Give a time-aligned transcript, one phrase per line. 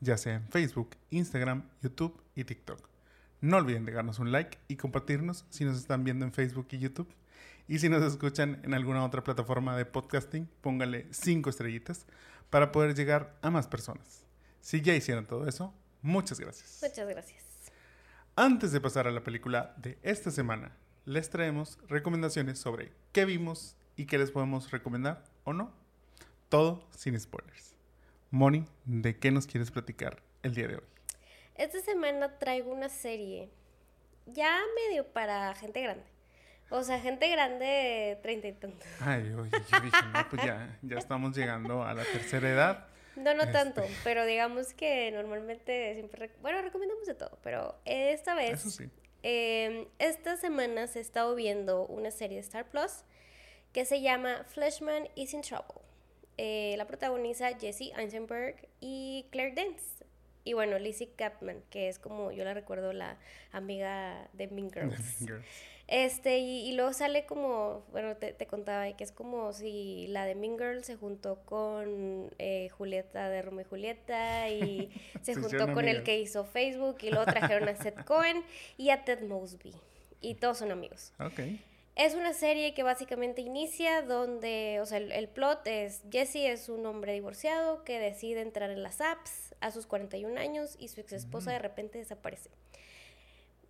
[0.00, 2.88] ya sea en Facebook, Instagram, YouTube y TikTok.
[3.40, 7.08] No olviden dejarnos un like y compartirnos si nos están viendo en Facebook y YouTube.
[7.68, 12.06] Y si nos escuchan en alguna otra plataforma de podcasting, póngale 5 estrellitas
[12.50, 14.24] para poder llegar a más personas.
[14.60, 16.80] Si ya hicieron todo eso, muchas gracias.
[16.82, 17.44] Muchas gracias.
[18.34, 20.72] Antes de pasar a la película de esta semana,
[21.04, 25.72] les traemos recomendaciones sobre qué vimos y qué les podemos recomendar o no.
[26.48, 27.77] Todo sin spoilers.
[28.30, 30.84] Moni, ¿de qué nos quieres platicar el día de hoy?
[31.54, 33.48] Esta semana traigo una serie
[34.26, 36.04] ya medio para gente grande.
[36.70, 38.86] O sea, gente grande de treinta y tantos.
[39.00, 42.86] Ay, oye, yo dije, no, pues ya, ya estamos llegando a la tercera edad.
[43.16, 43.96] No, no tanto, Este.
[44.04, 46.30] pero digamos que normalmente siempre...
[46.42, 48.60] Bueno, recomendamos de todo, pero esta vez...
[48.60, 48.90] Eso sí.
[49.22, 53.04] eh, esta semana se estado viendo una serie de Star Plus
[53.72, 55.87] que se llama Fleshman is in Trouble.
[56.38, 60.04] Eh, la protagoniza Jesse Eisenberg y Claire Dance.
[60.44, 63.18] Y bueno, Lizzie Capman, que es como yo la recuerdo la
[63.52, 65.18] amiga de Mean Girls.
[65.18, 65.44] Girls.
[65.88, 70.26] Este, y, y luego sale como, bueno, te, te contaba que es como si la
[70.26, 74.90] de Mean Girls se juntó con eh, Julieta de Romeo y Julieta y
[75.22, 78.44] se juntó con el que hizo Facebook y luego trajeron a Seth Cohen
[78.76, 79.74] y a Ted Mosby.
[80.20, 81.12] Y todos son amigos.
[81.18, 81.40] Ok.
[81.98, 86.68] Es una serie que básicamente inicia donde, o sea, el, el plot es Jesse es
[86.68, 91.00] un hombre divorciado que decide entrar en las apps a sus 41 años y su
[91.00, 92.50] ex esposa de repente desaparece.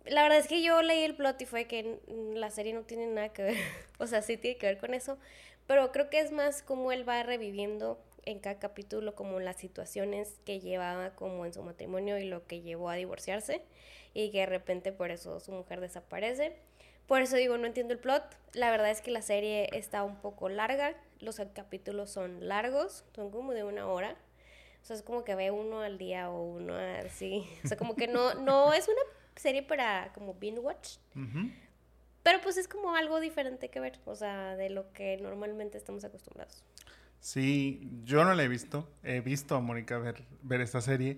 [0.05, 2.01] La verdad es que yo leí el plot y fue que
[2.35, 3.57] la serie no tiene nada que ver,
[3.97, 5.17] o sea, sí tiene que ver con eso,
[5.65, 10.39] pero creo que es más como él va reviviendo en cada capítulo como las situaciones
[10.45, 13.63] que llevaba como en su matrimonio y lo que llevó a divorciarse
[14.13, 16.68] y que de repente por eso su mujer desaparece.
[17.09, 18.23] Por eso digo, no entiendo el plot.
[18.53, 20.93] La verdad es que la serie está un poco larga.
[21.19, 24.15] Los capítulos son largos, son como de una hora.
[24.83, 27.49] O sea, es como que ve uno al día o uno así.
[27.65, 29.01] O sea, como que no, no es una
[29.35, 30.97] serie para como binge watch.
[32.21, 33.99] Pero pues es como algo diferente que ver.
[34.05, 36.63] O sea, de lo que normalmente estamos acostumbrados.
[37.19, 38.87] Sí, yo no la he visto.
[39.01, 41.17] He visto a Mónica ver, ver esta serie.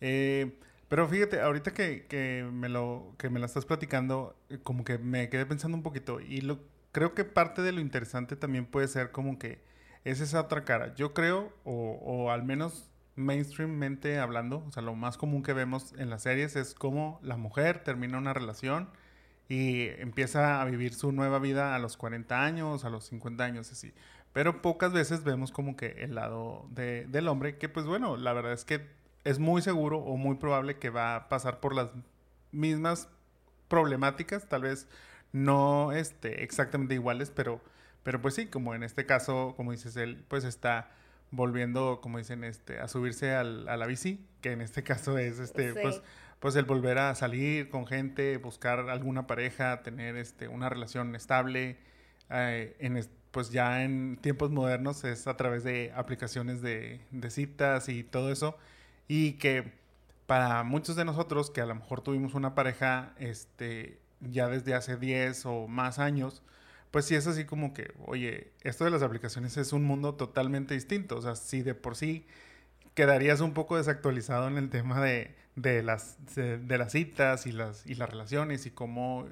[0.00, 0.58] Eh,
[0.88, 4.98] pero fíjate, ahorita que, que me lo, que me la estás platicando, eh, como que
[4.98, 6.20] me quedé pensando un poquito.
[6.20, 6.60] Y lo,
[6.92, 9.60] creo que parte de lo interesante también puede ser como que
[10.04, 10.94] es esa otra cara.
[10.94, 16.10] Yo creo, o, al menos mainstreammente hablando, o sea, lo más común que vemos en
[16.10, 18.90] las series es cómo la mujer termina una relación
[19.48, 23.70] y empieza a vivir su nueva vida a los 40 años, a los 50 años,
[23.72, 23.92] así.
[24.32, 28.32] Pero pocas veces vemos como que el lado de- del hombre, que pues bueno, la
[28.32, 28.86] verdad es que
[29.26, 31.88] es muy seguro o muy probable que va a pasar por las
[32.52, 33.08] mismas
[33.68, 34.88] problemáticas, tal vez
[35.32, 37.60] no este, exactamente iguales, pero,
[38.02, 40.90] pero pues sí, como en este caso, como dices, él pues está
[41.30, 45.38] volviendo, como dicen, este, a subirse al, a la bici, que en este caso es
[45.40, 45.78] este, Sí.
[45.82, 46.02] pues,
[46.38, 51.78] pues el volver a salir con gente, buscar alguna pareja, tener este, una relación estable,
[52.30, 57.30] eh, en es- pues ya en tiempos modernos es a través de aplicaciones de, de
[57.30, 58.56] citas y todo eso,
[59.08, 59.72] y que
[60.26, 64.96] para muchos de nosotros que a lo mejor tuvimos una pareja este, ya desde hace
[64.96, 66.42] 10 o más años,
[66.90, 70.74] pues sí es así como que, oye, esto de las aplicaciones es un mundo totalmente
[70.74, 71.16] distinto.
[71.16, 72.26] O sea, si de por sí
[72.94, 77.86] quedarías un poco desactualizado en el tema de, de las, de, las citas y las,
[77.86, 79.28] y las relaciones y cómo,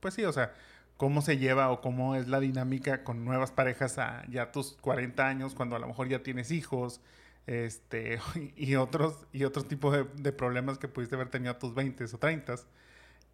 [0.00, 0.52] pues sí, o sea,
[0.96, 5.26] cómo se lleva o cómo es la dinámica con nuevas parejas a ya tus 40
[5.26, 7.00] años, cuando a lo mejor ya tienes hijos,
[7.46, 8.18] este,
[8.56, 12.18] y otros, y otro tipo de, problemas que pudiste haber tenido a tus 20 o
[12.18, 12.54] 30.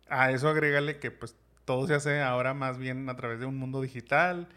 [0.09, 3.57] A eso agrégale que pues todo se hace ahora más bien a través de un
[3.57, 4.49] mundo digital,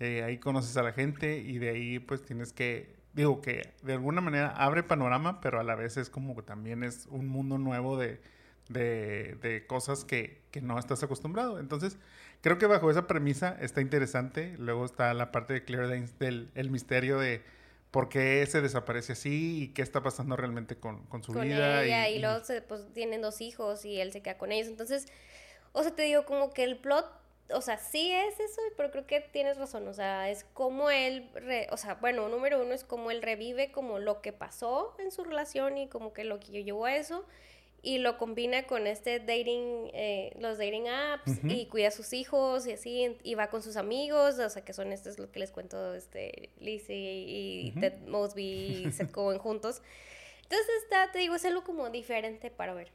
[0.00, 3.94] eh, ahí conoces a la gente y de ahí pues tienes que, digo que de
[3.94, 7.56] alguna manera abre panorama, pero a la vez es como que también es un mundo
[7.56, 8.20] nuevo de,
[8.68, 11.60] de, de cosas que, que no estás acostumbrado.
[11.60, 11.98] Entonces,
[12.40, 14.56] creo que bajo esa premisa está interesante.
[14.58, 17.42] Luego está la parte de Claire Danes del el misterio de
[17.90, 21.84] por qué se desaparece así y qué está pasando realmente con, con su con vida.
[21.84, 24.68] ella y, luego se, pues, tienen dos hijos y él se queda con ellos.
[24.68, 25.06] Entonces,
[25.72, 27.06] o sea, te digo como que el plot
[27.54, 31.30] o sea, sí es eso, pero creo que tienes razón, o sea, es como él,
[31.70, 35.24] o sea, bueno, número uno es como él revive como lo que pasó en su
[35.24, 37.24] relación y como que lo que llevó a eso,
[37.82, 42.66] y lo combina con este dating, eh, los dating apps, y cuida a sus hijos
[42.66, 45.52] y así, y va con sus amigos, o sea, que son estos lo que les
[45.52, 47.24] cuento, este, Lizzie
[47.66, 49.82] y Ted Mosby y Seth Cohen juntos.
[50.42, 52.90] Entonces está, te digo, es algo como diferente para ver.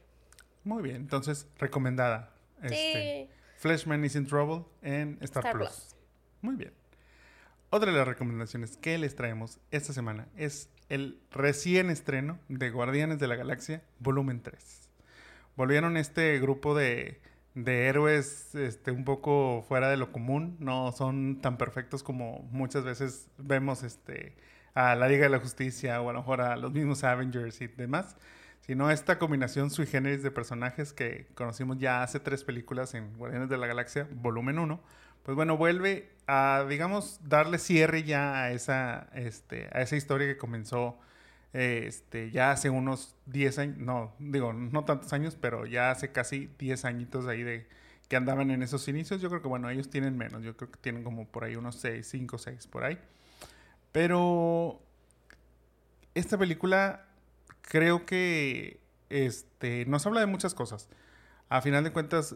[0.64, 2.32] Muy bien, entonces, recomendada.
[2.68, 2.74] Sí.
[2.74, 5.94] Este, Fleshman is in Trouble en Star, Plus.
[6.40, 6.72] Muy bien.
[7.70, 13.18] Otra de las recomendaciones que les traemos esta semana es el recién estreno de Guardianes
[13.18, 14.90] de la Galaxia, volumen 3.
[15.56, 17.22] Volvieron este grupo de,
[17.54, 22.84] de héroes este, un poco fuera de lo común, no son tan perfectos como muchas
[22.84, 24.36] veces vemos este,
[24.74, 27.68] a la Liga de la Justicia o a lo mejor a los mismos Avengers y
[27.68, 28.16] demás
[28.62, 33.48] sino esta combinación sui generis de personajes que conocimos ya hace tres películas en Guardianes
[33.48, 34.80] de la Galaxia, volumen 1,
[35.22, 40.36] pues bueno, vuelve a, digamos, darle cierre ya a esa, este, a esa historia que
[40.36, 40.98] comenzó
[41.52, 46.50] este, ya hace unos 10 años, no, digo, no tantos años, pero ya hace casi
[46.58, 47.66] 10 añitos ahí de
[48.08, 49.20] que andaban en esos inicios.
[49.20, 51.76] Yo creo que, bueno, ellos tienen menos, yo creo que tienen como por ahí unos
[51.76, 52.98] 6, 5, 6 por ahí.
[53.92, 54.80] Pero
[56.14, 57.06] esta película
[57.62, 58.80] creo que
[59.10, 60.88] este, nos habla de muchas cosas.
[61.48, 62.34] A final de cuentas,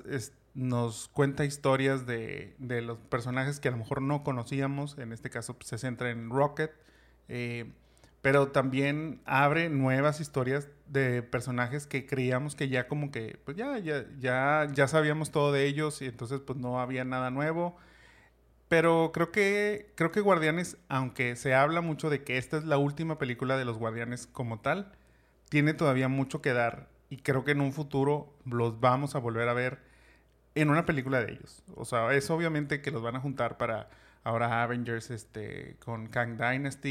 [0.56, 4.98] nos cuenta historias de, los personajes que a lo mejor no conocíamos.
[4.98, 6.72] En este caso, pues, se centra en Rocket.
[7.28, 7.72] Eh,
[8.22, 13.78] pero también abre nuevas historias de personajes que creíamos que ya como que, pues ya,
[13.78, 17.76] ya, ya, ya sabíamos todo de ellos y entonces pues no había nada nuevo.
[18.68, 22.78] Pero creo que, creo que Guardianes, aunque se habla mucho de que esta es la
[22.78, 24.92] última película de los Guardianes como tal,
[25.48, 29.48] tiene todavía mucho que dar y creo que en un futuro los vamos a volver
[29.48, 29.85] a ver
[30.56, 31.62] en una película de ellos.
[31.76, 33.88] O sea, es obviamente que los van a juntar para
[34.24, 36.90] ahora Avengers este, con Kang Dynasty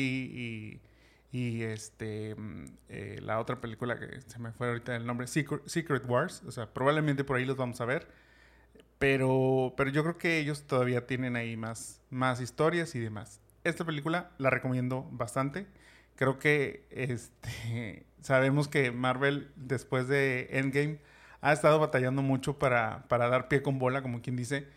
[1.31, 5.27] y, y este, mm, eh, la otra película que se me fue ahorita el nombre,
[5.27, 6.43] Secret, Wars.
[6.47, 8.07] O sea, probablemente por ahí los vamos a ver.
[8.99, 13.41] Pero, pero yo creo que ellos todavía tienen ahí más, más historias y demás.
[13.63, 15.67] Esta película la recomiendo bastante.
[16.15, 20.99] Creo que este, sabemos que Marvel, después de Endgame,
[21.45, 24.67] ha estado batallando mucho para, para dar pie con bola, como quien dice.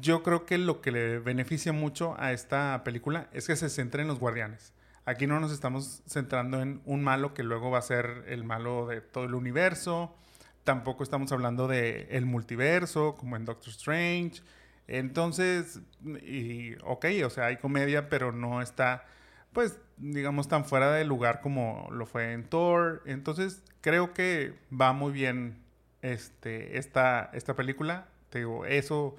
[0.00, 4.00] Yo creo que lo que le beneficia mucho a esta película es que se centra
[4.00, 4.72] en los guardianes.
[5.04, 8.86] Aquí no nos estamos centrando en un malo que luego va a ser el malo
[8.86, 10.14] de todo el universo.
[10.62, 14.42] Tampoco estamos hablando de el multiverso, como en Doctor Strange.
[14.86, 15.80] Entonces,
[16.22, 19.04] y, ok, o sea, hay comedia, pero no está
[19.52, 23.02] pues, digamos, tan fuera de lugar como lo fue en Thor.
[23.06, 25.59] Entonces, creo que va muy bien
[26.02, 28.06] este, esta, esta película.
[28.30, 29.16] Te digo, eso,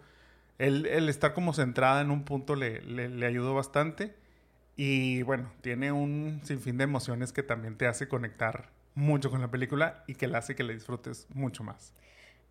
[0.57, 4.13] el, estar como centrada en un punto le, le, ayudó bastante.
[4.75, 9.50] Y bueno, tiene un sinfín de emociones que también te hace conectar mucho con la
[9.50, 11.94] película y que la hace que la disfrutes mucho más.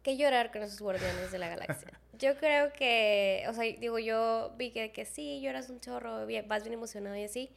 [0.03, 1.99] Que llorar con esos guardianes de la galaxia.
[2.19, 6.63] Yo creo que, o sea, digo, yo vi que, que sí, lloras un chorro, vas
[6.65, 7.49] bien emocionado y así.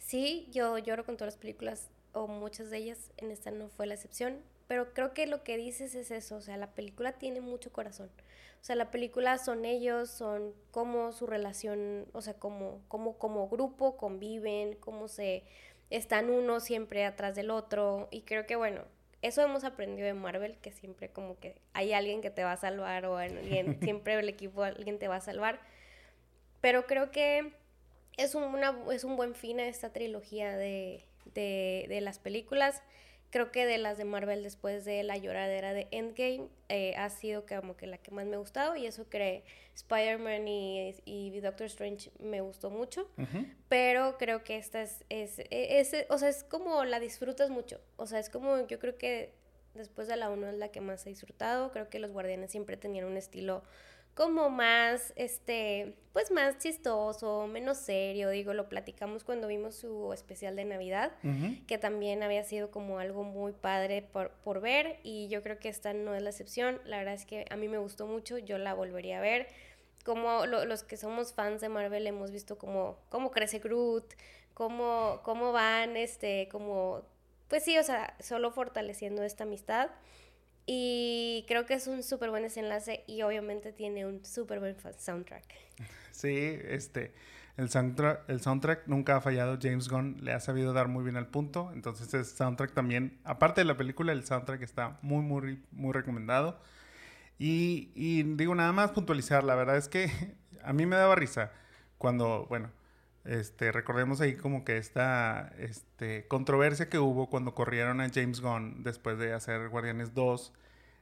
[0.00, 3.86] Sí, yo lloro con todas las películas, o muchas de ellas, en esta no fue
[3.86, 7.40] la excepción, pero creo que lo que dices es eso, o sea, la película tiene
[7.40, 8.10] mucho corazón.
[8.60, 13.48] O sea, la película son ellos, son cómo su relación, o sea, cómo, cómo como
[13.48, 15.44] grupo conviven, cómo se
[15.90, 18.08] están uno siempre atrás del otro.
[18.10, 18.82] Y creo que, bueno,
[19.22, 22.56] eso hemos aprendido de Marvel, que siempre como que hay alguien que te va a
[22.56, 25.60] salvar o alguien, siempre el equipo alguien te va a salvar.
[26.60, 27.52] Pero creo que
[28.16, 28.44] es un,
[28.92, 31.04] es un buen fin a esta trilogía de,
[32.02, 32.82] las películas.
[33.30, 37.44] Creo que de las de Marvel después de la lloradera de Endgame eh, ha sido
[37.46, 39.44] como que la que más me ha gustado y eso que
[39.74, 43.08] Spider-Man y, y, Doctor Strange me gustó mucho,
[43.68, 48.06] pero creo que esta es, es, es, o sea, es como la disfrutas mucho, o
[48.06, 49.32] sea, es como yo creo que
[49.74, 52.76] después de la 1 es la que más he disfrutado, creo que los Guardianes siempre
[52.76, 53.62] tenían un estilo
[54.18, 60.56] como más, este, pues más chistoso, menos serio, digo, lo platicamos cuando vimos su especial
[60.56, 61.12] de Navidad,
[61.68, 65.68] que también había sido como algo muy padre por, por, ver y yo creo que
[65.68, 68.58] esta no es la excepción, la verdad es que a mí me gustó mucho, yo
[68.58, 69.46] la volvería a ver,
[70.04, 74.14] como los que somos fans de Marvel hemos visto como cómo crece Groot,
[74.52, 77.02] cómo, cómo van, este, como,
[77.46, 79.90] pues sí, o sea, solo fortaleciendo esta amistad.
[80.70, 85.44] Y creo que es un súper buen desenlace y obviamente tiene un súper buen soundtrack.
[86.12, 87.14] Sí, este,
[87.56, 89.56] el soundtrack, el soundtrack nunca ha fallado.
[89.62, 91.70] James Gunn le ha sabido dar muy bien al punto.
[91.72, 96.60] Entonces, el soundtrack también, aparte de la película, el soundtrack está muy, muy, muy recomendado.
[97.38, 100.10] Y, y digo, nada más puntualizar, la verdad es que
[100.64, 101.52] a mí me daba risa
[101.98, 102.70] cuando, bueno,
[103.24, 108.82] este, recordemos ahí como que esta este, controversia que hubo cuando corrieron a James Gunn
[108.82, 110.52] después de hacer Guardianes 2.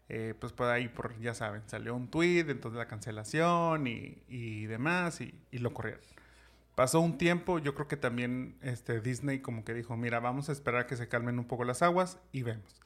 [0.08, 5.20] Eh, pues por ahí, por, ya saben, salió un tweet, entonces la cancelación y, demás,
[5.20, 6.00] y, y, lo corrieron.
[6.76, 10.52] Pasó un tiempo, yo creo que también este, Disney como que dijo, mira, vamos a
[10.52, 12.85] esperar a que se calmen un poco las aguas y vemos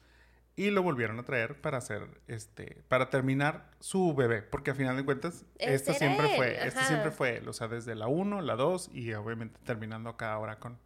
[0.61, 4.95] y lo volvieron a traer para hacer este para terminar su bebé porque a final
[4.95, 8.55] de cuentas esto siempre fue este siempre fue él o sea desde la 1 la
[8.55, 10.77] 2 y obviamente terminando acá ahora con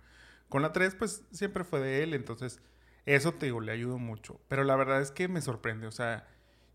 [0.48, 2.62] con la 3 pues siempre fue de él entonces
[3.06, 6.26] eso te digo le ayudó mucho pero la verdad es que me sorprende o sea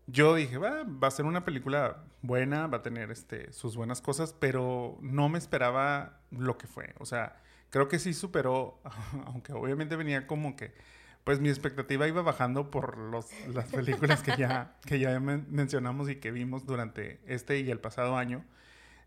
[0.05, 4.01] yo dije va va a ser una película buena va a tener este sus buenas
[4.01, 7.41] cosas pero no me esperaba lo que fue o sea
[7.71, 8.79] creo que sí superó
[9.25, 10.71] aunque obviamente venía como que
[11.23, 16.15] pues mi expectativa iba bajando por los, las películas que ya, que ya mencionamos y
[16.15, 18.43] que vimos durante este y el pasado año.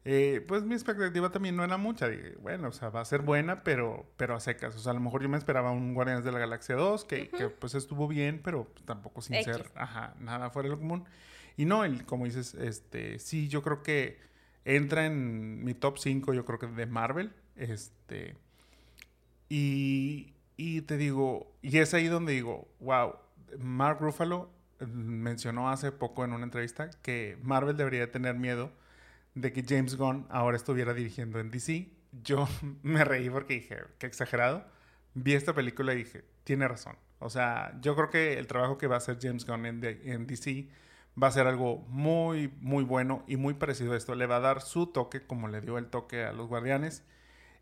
[0.07, 2.09] Eh, pues mi expectativa también no era mucha.
[2.09, 4.77] Dije, bueno, o sea, va a ser buena, pero, pero a secas.
[4.77, 7.31] O sea, a lo mejor yo me esperaba un Guardianes de la Galaxia 2, que,
[7.31, 11.05] que pues estuvo bien, pero tampoco sin ser, ajá, nada fuera de lo común.
[11.57, 14.19] Y no, el, como dices, este, sí, yo creo que
[14.65, 17.33] entra en mi top 5, yo creo que de Marvel.
[17.57, 18.37] Este,
[19.49, 23.17] y, y te digo, y es ahí donde digo, wow,
[23.59, 28.73] Mark Ruffalo mm, mencionó hace poco en una entrevista que Marvel debería tener miedo
[29.35, 31.91] de que James Gunn ahora estuviera dirigiendo en DC.
[32.23, 32.49] Yo
[32.83, 34.65] me reí porque dije, qué exagerado.
[35.15, 36.97] Vi esta película y dije, tiene razón.
[37.19, 40.27] O sea, yo creo que el trabajo que va a hacer James Gunn en, en
[40.27, 40.69] DC
[41.21, 44.15] va a ser algo muy, muy bueno y muy parecido a esto.
[44.15, 47.05] Le va a dar su toque como le dio el toque a los Guardianes.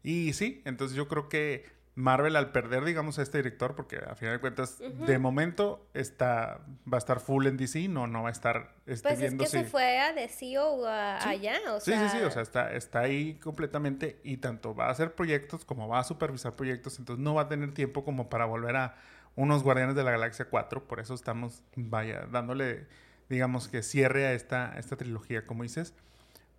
[0.03, 4.15] Y sí, entonces yo creo que Marvel al perder, digamos, a este director, porque a
[4.15, 8.31] final de cuentas, de momento está, va a estar full en DC, no, no va
[8.31, 12.09] a estar este, Pues es que se fue a DC o allá, o sí, sea...
[12.09, 15.87] Sí, sí, o sea, está, está ahí completamente y tanto va a hacer proyectos como
[15.87, 18.97] va a supervisar proyectos, entonces no va a tener tiempo como para volver a
[19.35, 22.87] unos Guardianes de la Galaxia 4, por eso estamos, vaya, dándole,
[23.29, 25.95] digamos, que cierre a esta, esta trilogía, como dices,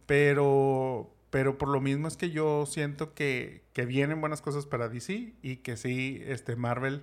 [0.06, 4.88] pero pero por lo mismo es que yo siento que, que, vienen buenas cosas para
[4.88, 7.02] DC y que sí, este Marvel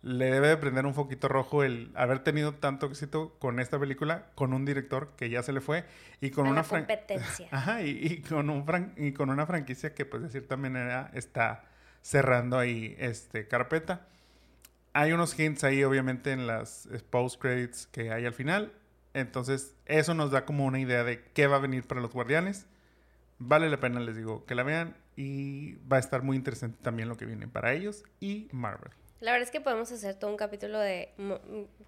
[0.00, 4.24] le debe de prender un foquito rojo el haber tenido tanto éxito con esta película,
[4.34, 5.84] con un director que ya se le fue
[6.22, 7.48] y con una competencia.
[7.52, 8.64] Ajá, y, con un
[8.96, 11.66] y con una franquicia que pues de cierta manera está
[12.00, 14.06] cerrando ahí este carpeta.
[14.94, 18.72] Hay unos hints ahí obviamente en las post credits que hay al final,
[19.12, 22.66] entonces eso nos da como una idea de qué va a venir para los Guardianes
[23.38, 27.08] Vale la pena, les digo, que la vean y va a estar muy interesante también
[27.08, 28.92] lo que viene para ellos y Marvel.
[29.20, 31.12] La verdad es que podemos hacer todo un capítulo de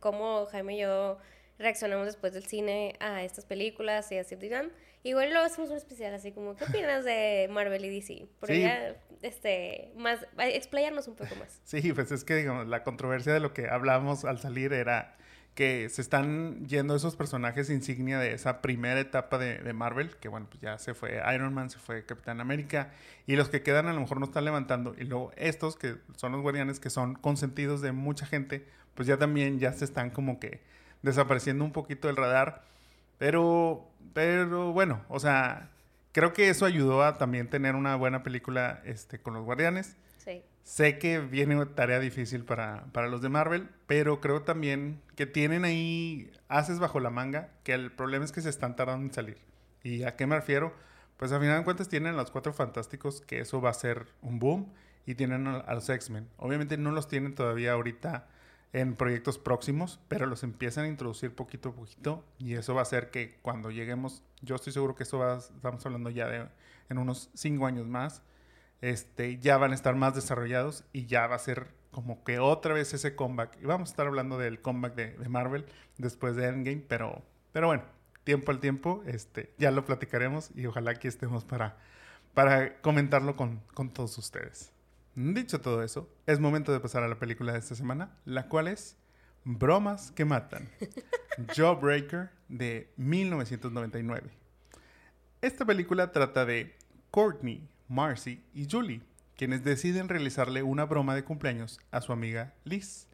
[0.01, 1.19] cómo Jaime y yo
[1.59, 4.73] reaccionamos después del cine a estas películas y así, dirán.
[5.03, 8.27] Igual lo hacemos un especial así como, ¿qué opinas de Marvel y DC?
[8.39, 11.61] Porque ya, este, más, explayarnos un poco más.
[11.65, 15.17] Sí, pues es que, digamos, la controversia de lo que hablamos al salir era
[15.55, 20.47] que se están yendo esos personajes insignia de esa primera etapa de, Marvel, que bueno,
[20.49, 22.93] pues ya se fue Iron Man, se fue Capitán América,
[23.27, 26.33] y los que quedan a lo mejor no están levantando, y luego estos que son
[26.33, 30.41] los guardianes que son consentidos de mucha gente, pues ya también ya se están como
[30.41, 30.61] que
[31.03, 32.63] desapareciendo un poquito del radar,
[33.19, 35.71] pero, pero bueno, o sea,
[36.13, 39.97] creo que eso ayudó a también tener una buena película este, con los guardianes.
[40.63, 45.27] Sé que viene una tarea difícil para, para, los de Marvel, pero creo también que
[45.27, 49.13] tienen ahí haces bajo la manga, que el problema es que se están tardando en
[49.13, 49.39] salir.
[49.83, 50.75] ¿Y a qué me refiero?
[51.17, 54.07] Pues a final de cuentas tienen a los Cuatro Fantásticos, que eso va a ser
[54.23, 54.73] un boom,
[55.07, 56.29] y tienen a los X-Men.
[56.37, 58.29] Obviamente no los tienen todavía ahorita
[58.73, 62.83] en proyectos próximos, pero los empiezan a introducir poquito a poquito, y eso va a
[62.83, 66.47] hacer que cuando lleguemos, yo estoy seguro que eso va, estamos hablando ya de
[66.89, 68.23] en unos cinco años más,
[68.81, 72.75] este, ya van a estar más desarrollados y ya va a ser como que otra
[72.75, 73.59] vez ese comeback.
[73.61, 75.67] Y vamos a estar hablando del comeback de, Marvel
[75.99, 77.23] después de Endgame, pero,
[77.53, 77.85] pero bueno,
[78.25, 81.77] tiempo al tiempo, este, ya lo platicaremos y ojalá aquí estemos para,
[82.35, 84.73] para comentarlo con, con todos ustedes.
[85.15, 88.69] Dicho todo eso, es momento de pasar a la película de esta semana, la cual
[88.69, 88.97] es
[89.45, 90.69] Bromas que Matan,
[91.55, 94.31] Jawbreaker de 1999.
[95.41, 96.77] Esta película trata de
[97.11, 99.03] Courtney, Marcy y Julie,
[99.37, 103.09] quienes deciden realizarle una broma de cumpleaños a su amiga Liz,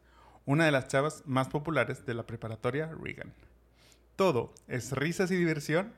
[0.45, 3.33] una de las chavas más populares de la preparatoria Regan.
[4.15, 5.93] Todo es risas y diversión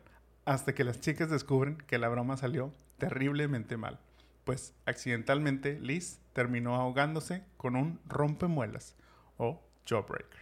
[0.46, 4.00] hasta que las chicas descubren que la broma salió terriblemente mal,
[4.46, 8.96] pues accidentalmente Liz terminó ahogándose con un rompemuelas
[9.38, 10.40] o jawbreaker.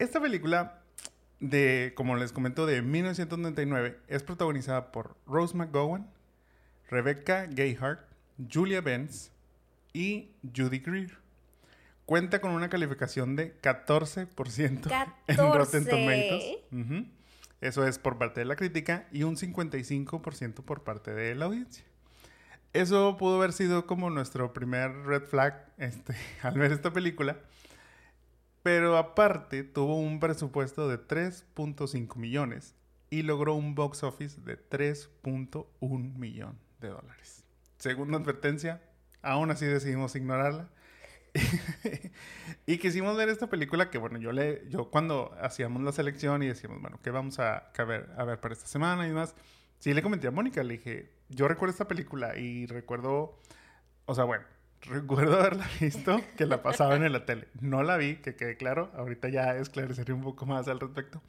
[0.00, 0.82] Esta película
[1.40, 3.98] de, como les comento, de 1999.
[4.08, 6.10] Es protagonizada por Rose McGowan,
[6.88, 8.00] Rebecca Gayhart,
[8.52, 9.32] Julia Benz
[9.92, 11.18] y Judy Greer.
[12.04, 17.06] Cuenta con una calificación de 14%, en Rotten Tomatoes.
[17.60, 21.84] Eso es por parte de la crítica y un 55% por parte de la audiencia.
[22.72, 27.40] Eso pudo haber sido como nuestro primer red flag este, al ver esta película.
[28.62, 32.76] Pero aparte tuvo un presupuesto de 3.5 millones
[33.10, 37.44] y logró un box office de 3.1 millón de dólares.
[37.78, 38.82] Segunda advertencia,
[39.22, 40.68] aún así decidimos ignorarla.
[42.66, 46.46] y quisimos ver esta película que, bueno, yo le, yo cuando hacíamos la selección y
[46.46, 49.34] decíamos, bueno, ¿qué vamos a, ver, a ver para esta semana y demás?
[49.78, 53.38] Sí, le comenté a Mónica, le dije, yo recuerdo esta película y recuerdo,
[54.06, 54.44] o sea, bueno,
[54.82, 57.48] recuerdo haberla visto, que la pasaba en la tele.
[57.60, 61.22] No la vi, que quede claro, ahorita ya esclareceré un poco más al respecto.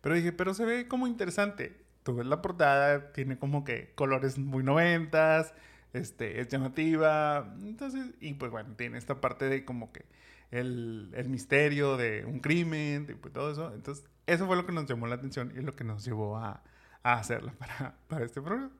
[0.00, 1.87] Pero dije, pero se ve como interesante.
[2.08, 5.52] Tú ves la portada, tiene como que colores muy noventas,
[5.92, 7.54] este, es llamativa.
[7.60, 10.06] Entonces, y pues bueno, tiene esta parte de como que
[10.50, 13.74] el, el misterio de un crimen, y pues todo eso.
[13.74, 16.62] Entonces, eso fue lo que nos llamó la atención y lo que nos llevó a,
[17.02, 18.72] a hacerla para, para este programa.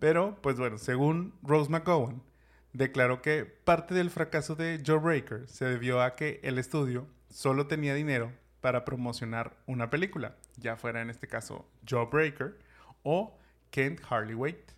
[0.00, 2.24] Pero, pues bueno, según Rose McGowan,
[2.72, 7.68] declaró que parte del fracaso de Joe Breaker se debió a que el estudio solo
[7.68, 8.32] tenía dinero
[8.68, 12.58] para promocionar una película, ya fuera en este caso Joe Breaker
[13.02, 13.34] o
[13.70, 14.74] Kent Harley Waite.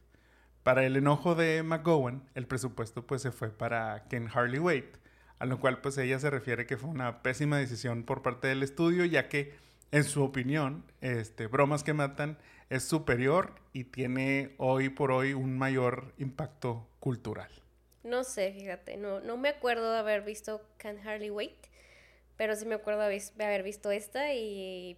[0.62, 5.00] Para el enojo de McGowan, el presupuesto pues se fue para Ken Harley Waite,
[5.40, 8.62] a lo cual pues ella se refiere que fue una pésima decisión por parte del
[8.62, 9.54] estudio, ya que
[9.90, 15.59] en su opinión, este, Bromas que Matan es superior y tiene hoy por hoy un
[15.59, 17.50] mayor impacto cultural.
[18.04, 21.69] No sé, fíjate, no, no me acuerdo de haber visto Can Harley Wait,
[22.40, 24.97] pero sí me acuerdo de haber visto esta y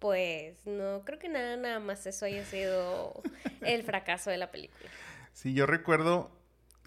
[0.00, 3.22] pues no creo que nada, nada más eso haya sido
[3.62, 4.90] el fracaso de la película.
[5.32, 6.30] Sí, yo recuerdo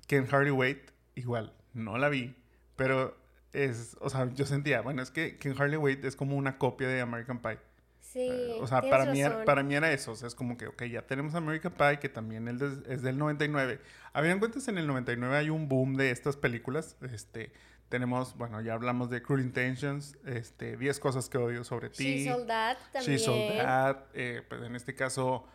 [0.05, 2.35] que en Harley Wait, igual, no la vi,
[2.75, 3.17] pero
[3.53, 6.59] es, o sea, yo sentía, bueno, es que, que en Harley Wait es como una
[6.59, 7.57] copia de American Pie.
[8.01, 8.29] Sí.
[8.59, 10.11] o sea, para mí, era, para mí era eso.
[10.11, 13.79] O sea, es como que, ok, ya tenemos American Pie, que también es del 99.
[14.13, 16.97] Habían cuentas en el 99 hay un boom de estas películas.
[17.11, 17.51] Este,
[17.91, 22.23] tenemos, bueno, ya hablamos de Cruel Intentions, este, 10 cosas que odio sobre ti.
[22.23, 23.17] She Sold That también.
[23.17, 25.45] She Sold That, eh, pues en este caso,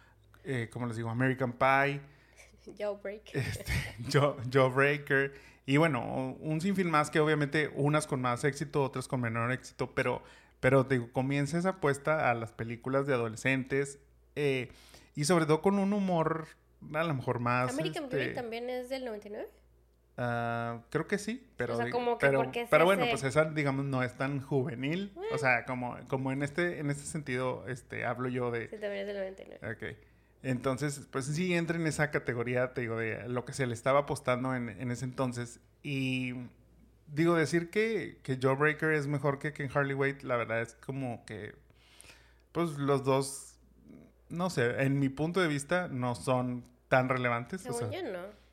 [0.45, 2.01] eh, como les digo, American Pie.
[2.79, 3.37] Jawbreaker.
[3.39, 3.73] Este,
[4.53, 5.33] Jawbreaker.
[5.65, 9.95] Y bueno, un sinfín más que obviamente unas con más éxito, otras con menor éxito,
[9.95, 10.23] pero,
[10.61, 13.99] pero digo, comienza esa apuesta a las películas de adolescentes
[14.37, 14.71] eh,
[15.15, 16.49] y sobre todo con un humor
[16.93, 17.73] a lo mejor más...
[17.73, 19.49] American este, también es del 99.
[20.19, 21.77] Uh, creo que sí, pero,
[22.19, 25.13] pero, pero bueno, pues esa, digamos, no es tan juvenil.
[25.33, 28.69] O sea, como, como en este, en este sentido, este, hablo yo de.
[28.69, 29.73] Sí, también es del 99.
[29.73, 29.97] Ok.
[30.43, 34.01] Entonces, pues sí entra en esa categoría, te digo, de lo que se le estaba
[34.01, 35.61] apostando en, en ese entonces.
[35.83, 36.33] Y
[37.09, 40.75] digo, decir que, que Joe Breaker es mejor que Ken Harley Wait, la verdad es
[40.75, 41.55] como que,
[42.53, 43.59] pues los dos,
[44.31, 47.61] no sé, en mi punto de vista, no son tan relevantes.
[47.61, 48.46] Según yo no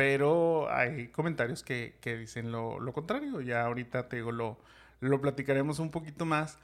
[0.00, 3.42] pero hay comentarios que, que dicen lo, lo, contrario.
[3.42, 4.56] Ya ahorita te digo, lo,
[5.00, 6.56] lo platicaremos un poquito más.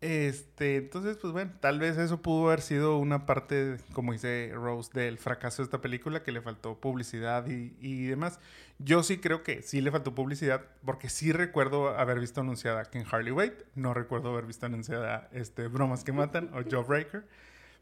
[0.00, 4.88] Este, entonces, pues bueno, tal vez eso pudo haber sido una parte, como dice Rose,
[4.94, 8.38] del fracaso de esta película, que le faltó publicidad y, y demás.
[8.78, 13.04] Yo sí creo que sí le faltó publicidad, porque sí recuerdo haber visto anunciada Ken
[13.10, 17.26] Harley Wait, no recuerdo haber visto anunciada este, Bromas que Matan o Joe Breaker,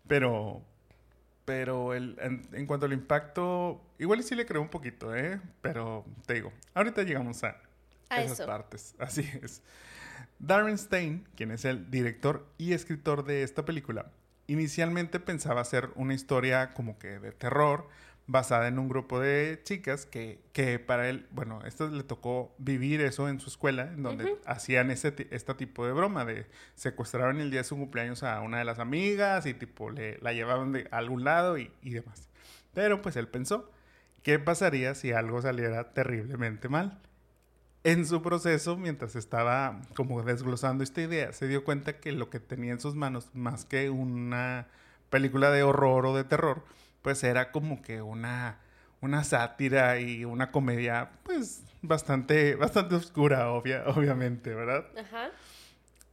[0.07, 0.63] pero,
[1.49, 2.19] pero el,
[2.53, 5.41] en, cuanto al impacto, igual sí le creo un poquito, ¿eh?
[5.63, 7.57] Pero te digo, ahorita llegamos a,
[8.11, 8.95] esas partes.
[8.99, 9.63] Así es.
[10.39, 14.13] Darren Stein, quien es el director y escritor de esta película,
[14.47, 17.89] inicialmente pensaba hacer una historia como que de terror,
[18.29, 23.01] basada en un grupo de chicas que, que para él, bueno, esto le tocó vivir
[23.01, 27.51] eso en su escuela, en donde hacían ese este tipo de broma, de secuestraron el
[27.51, 30.87] día de su cumpleaños a una de las amigas y tipo le, la llevaban de
[30.91, 32.29] algún lado y, y demás.
[32.75, 33.73] Pero pues él pensó,
[34.23, 37.01] ¿qué pasaría si algo saliera terriblemente mal?
[37.83, 42.41] En su proceso, mientras estaba como desglosando esta idea, se dio cuenta que lo que
[42.41, 44.69] tenía en sus manos, más que una
[45.09, 46.65] película de horror o de terror,
[47.09, 48.59] pues era como que una,
[49.01, 54.85] una sátira y una comedia, pues bastante, bastante oscura, obvia, obviamente, ¿verdad?
[54.95, 55.31] Ajá.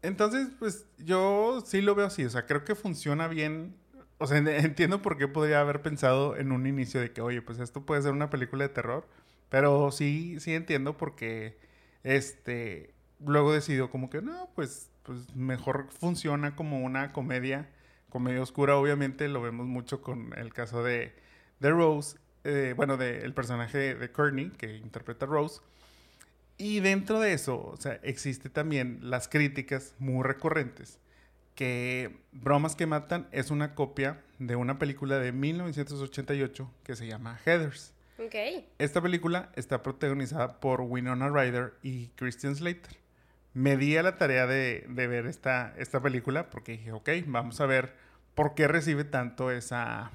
[0.01, 3.75] Entonces, pues yo sí lo veo así, o sea, creo que funciona bien.
[4.19, 7.59] O sea, entiendo por qué podría haber pensado en un inicio de que, oye, pues
[7.59, 9.05] esto puede ser una película de terror,
[9.49, 11.57] pero sí, sí entiendo porque,
[12.03, 17.69] este, luego decidió como que, no, pues pues mejor funciona como una comedia,
[18.15, 21.11] comedia oscura, obviamente lo vemos mucho con el caso de,
[21.59, 25.59] de Rose, eh, bueno, del personaje de Courtney, que interpreta Rose.
[26.57, 30.97] Y dentro de eso, o sea, existe también las críticas muy recurrentes,
[31.55, 37.37] que Bromas que Matan es una copia de una película de 1988 que se llama
[37.43, 37.91] Heathers.
[38.17, 38.63] Ok.
[38.79, 42.95] Esta película está protagonizada por Winona Ryder y Christian Slater.
[43.53, 47.59] Me di a la tarea de, de ver esta, esta película porque dije, ok, vamos
[47.59, 48.04] a ver
[48.35, 50.11] por qué recibe tanto esa,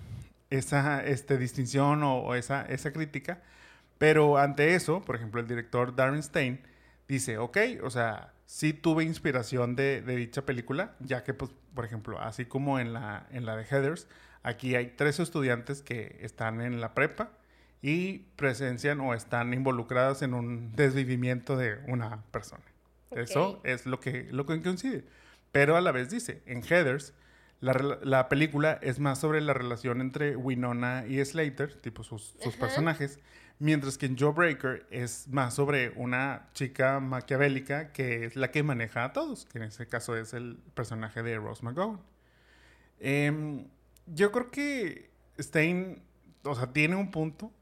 [0.51, 3.43] esa este, distinción o, o esa, esa crítica.
[3.99, 6.61] Pero ante eso, por ejemplo, el director Darren Stein
[7.09, 11.85] dice, ok, o sea, sí tuve inspiración de, de dicha película, ya que, pues, por
[11.85, 14.07] ejemplo, así como en la, en la de Heathers,
[14.43, 17.31] aquí hay tres estudiantes que están en la prepa
[17.83, 22.65] y presencian o están involucrados en un desvivimiento de una persona.
[23.11, 25.05] Eso es lo que, lo que coincide.
[25.53, 27.13] Pero a la vez dice, en Heathers,
[27.61, 33.21] la, película es más sobre la relación entre Winona y Slater, tipo sus, sus personajes,
[33.59, 39.05] mientras que en Jawbreaker es más sobre una chica maquiavélica que es la que maneja
[39.05, 42.01] a todos, que en ese caso es el personaje de Rose McGowan.
[42.99, 43.67] Em,
[44.07, 46.03] yo creo que Stein,
[46.45, 47.53] o sea, tiene un punto.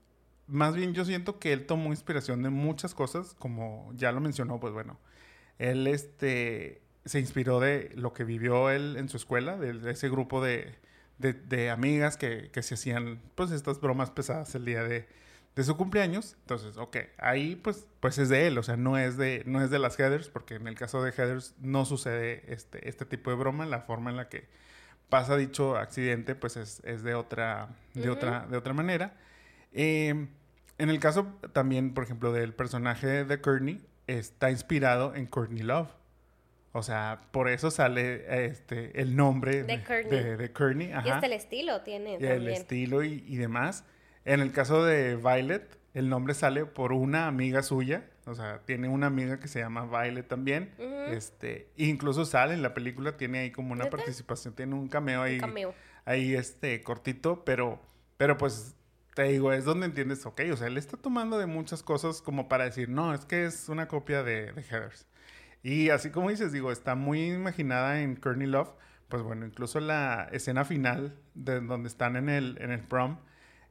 [0.47, 4.61] Más bien yo siento que él tomó inspiración de muchas cosas, como ya lo mencionó,
[4.61, 4.99] pues bueno,
[5.59, 10.09] él este, se inspiró de lo que vivió él en su escuela, de, de ese
[10.09, 10.75] grupo de,
[11.19, 15.07] de- de amigas que, que se hacían pues estas bromas pesadas el día de,
[15.57, 16.37] de su cumpleaños.
[16.43, 19.71] Entonces, ok, ahí pues, pues es de él, o sea, no es de, no es
[19.71, 23.37] de las Heathers, porque en el caso de Heathers no sucede este, este tipo de
[23.37, 24.47] broma, la forma en la que
[25.09, 29.17] pasa dicho accidente pues es, es de, otra, de, otra, de otra manera.
[29.73, 30.29] Eh,
[30.77, 35.89] en el caso también, por ejemplo, del personaje de Courtney, está inspirado en Courtney Love.
[36.73, 41.33] O sea, por eso sale este, el nombre De de Courtney, Y ajá, hasta el
[41.33, 42.49] estilo tiene y el también.
[42.53, 43.85] estilo y, y demás.
[44.25, 48.05] En el caso de Violet, el nombre sale por una amiga suya.
[48.27, 50.71] O sea, tiene una amiga que se llama Violet también.
[51.09, 53.97] Este, incluso sale en la película, tiene ahí como una ¿Neta?
[53.97, 55.75] participación, tiene un cameo ahí Un cameo.
[56.05, 57.81] ahí este cortito, pero,
[58.19, 58.77] pero pues
[59.15, 62.49] te digo, es donde entiendes, ok, o sea, él está tomando de muchas cosas como
[62.49, 65.07] para decir, no, es que es una copia de, de Heathers.
[65.63, 68.71] Y así como dices, digo, está muy imaginada en Courtney Love,
[69.09, 73.19] pues bueno, incluso la escena final de donde están en el, en el prom,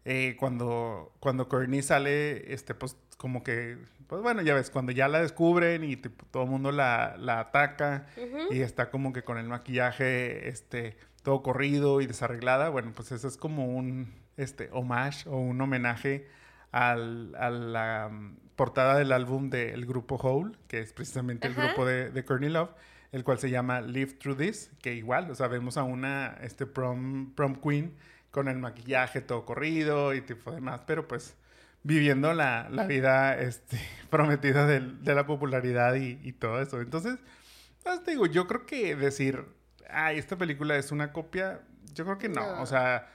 [0.05, 5.07] eh, cuando, cuando Courtney sale, este, pues como que, pues bueno, ya ves, cuando ya
[5.07, 8.05] la descubren y tipo, todo el mundo la, la ataca,
[8.51, 13.27] y está como que con el maquillaje este todo corrido y desarreglada bueno pues eso
[13.27, 16.25] es como un este homage o un homenaje
[16.71, 18.09] al- a la
[18.57, 22.71] portada del álbum del grupo Hole que es precisamente el grupo de, de Courtney Love
[23.13, 26.65] el cual se llama Live Through This que igual o sea vemos a una este
[26.65, 27.95] prom prom queen
[28.31, 31.37] con el maquillaje todo corrido y tipo demás pero pues
[31.83, 37.17] viviendo la, la vida este, prometida de la popularidad y, y todo eso entonces
[37.87, 39.45] pues te digo, yo creo que decir,
[39.89, 41.61] ay, esta película es una copia,
[41.93, 42.55] yo creo que no.
[42.55, 42.61] No.
[42.61, 43.09] O sea,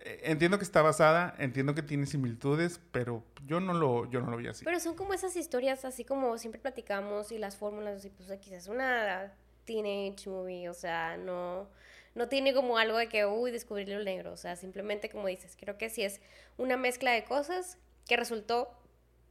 [0.00, 4.36] entiendo que está basada, entiendo que tiene similitudes, pero yo no lo, yo no lo
[4.36, 4.64] vi así.
[4.64, 8.52] Pero son como esas historias, así como siempre platicamos y las fórmulas, y pues X
[8.52, 9.32] es una
[9.64, 11.68] teenage movie, o sea, no,
[12.14, 15.56] no tiene como algo de que, uy, descubrir el negro, o sea, simplemente como dices,
[15.58, 16.20] creo que sí es
[16.56, 18.70] una mezcla de cosas que resultó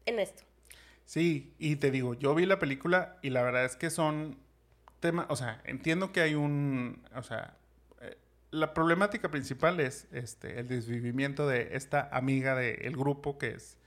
[0.05, 0.43] en esto.
[1.05, 4.37] Sí, y te digo, yo vi la película y la verdad es que son
[4.99, 7.64] temas, o sea, entiendo que hay un, o sea, eh,
[8.55, 13.77] la problemática principal es este, el desvivimiento de esta amiga del grupo que es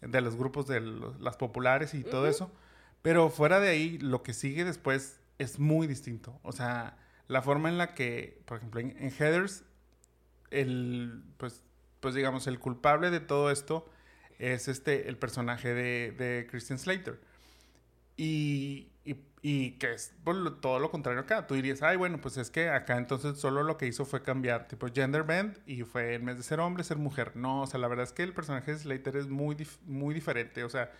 [0.00, 2.50] de los grupos de los- las populares y todo eso,
[3.02, 6.96] pero fuera de ahí, lo que sigue después es muy distinto, o sea,
[7.28, 9.64] la forma en la que, por ejemplo, en, en Heathers,
[10.50, 11.62] el, pues,
[12.00, 13.88] pues digamos, el culpable de todo esto
[14.38, 17.18] es este, el personaje de, de Christian Slater.
[18.16, 21.46] Y, y, y que es lo- todo lo contrario acá.
[21.46, 24.68] Tú dirías, ay, bueno, pues es que acá entonces solo lo que hizo fue cambiar
[24.68, 27.36] tipo gender bend y fue en vez de ser hombre, ser mujer.
[27.36, 30.14] No, o sea, la verdad es que el personaje de Slater es muy, dif- muy
[30.14, 30.64] diferente.
[30.64, 30.90] O sea,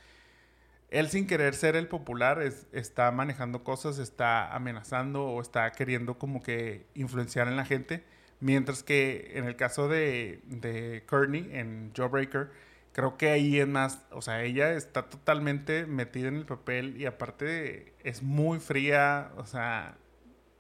[0.90, 6.18] él sin querer ser el popular es- está manejando cosas, está amenazando o está queriendo
[6.18, 8.04] como que influenciar en la gente.
[8.40, 12.50] Mientras que en el caso de, de Courtney en Jawbreaker,
[12.96, 17.04] creo que ahí es más, o sea, ella está totalmente metida en el papel y
[17.04, 19.98] aparte es muy fría, o sea,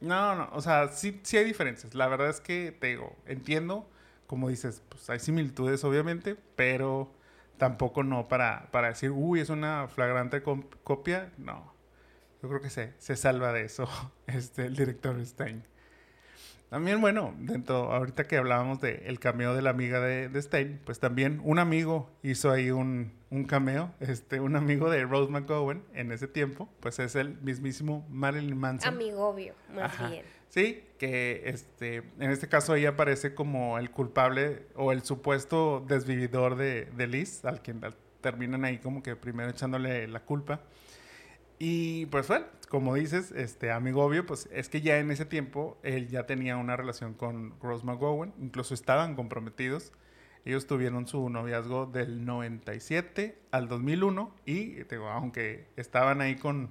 [0.02, 1.94] no, no, o sea, sí, sí hay diferencias.
[1.94, 3.88] La verdad es que te digo, entiendo,
[4.26, 7.10] como dices, pues hay similitudes obviamente, pero
[7.56, 11.72] tampoco no para, para decir, uy, es una flagrante copia, no.
[12.42, 13.88] yo creo que se, se salva de eso
[14.26, 15.64] este, el director Stein.
[16.70, 20.80] También, bueno, dentro, ahorita que hablábamos del el cameo de la amiga de, de, Stein,
[20.84, 25.84] pues también un amigo hizo ahí un, un, cameo, este, un amigo de Rose McGowan
[25.94, 28.92] en ese tiempo, pues es el mismísimo Marilyn Manson.
[28.92, 30.24] Amigo obvio, más bien.
[30.48, 36.56] Sí, que este, en este caso ella aparece como el culpable o el supuesto desvividor
[36.56, 37.80] de, de Liz, al quien
[38.20, 40.60] terminan ahí como que primero echándole la culpa.
[41.58, 45.78] Y pues bueno, como dices, este amigo obvio, pues es que ya en ese tiempo
[45.82, 49.92] él ya tenía una relación con Rose McGowan, incluso estaban comprometidos.
[50.44, 56.70] Ellos tuvieron su noviazgo del 97 al 2001 y digo, aunque estaban ahí con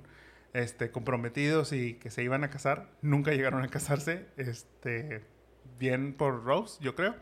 [0.53, 5.23] este comprometidos y que se iban a casar, nunca llegaron a casarse, este
[5.77, 7.15] bien por Rose, yo creo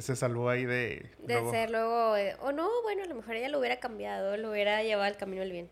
[0.00, 1.10] se salvó ahí de...
[1.20, 2.16] De ser luego...
[2.16, 5.16] Eh, o no, bueno, a lo mejor ella lo hubiera cambiado, lo hubiera llevado al
[5.16, 5.70] camino del bien.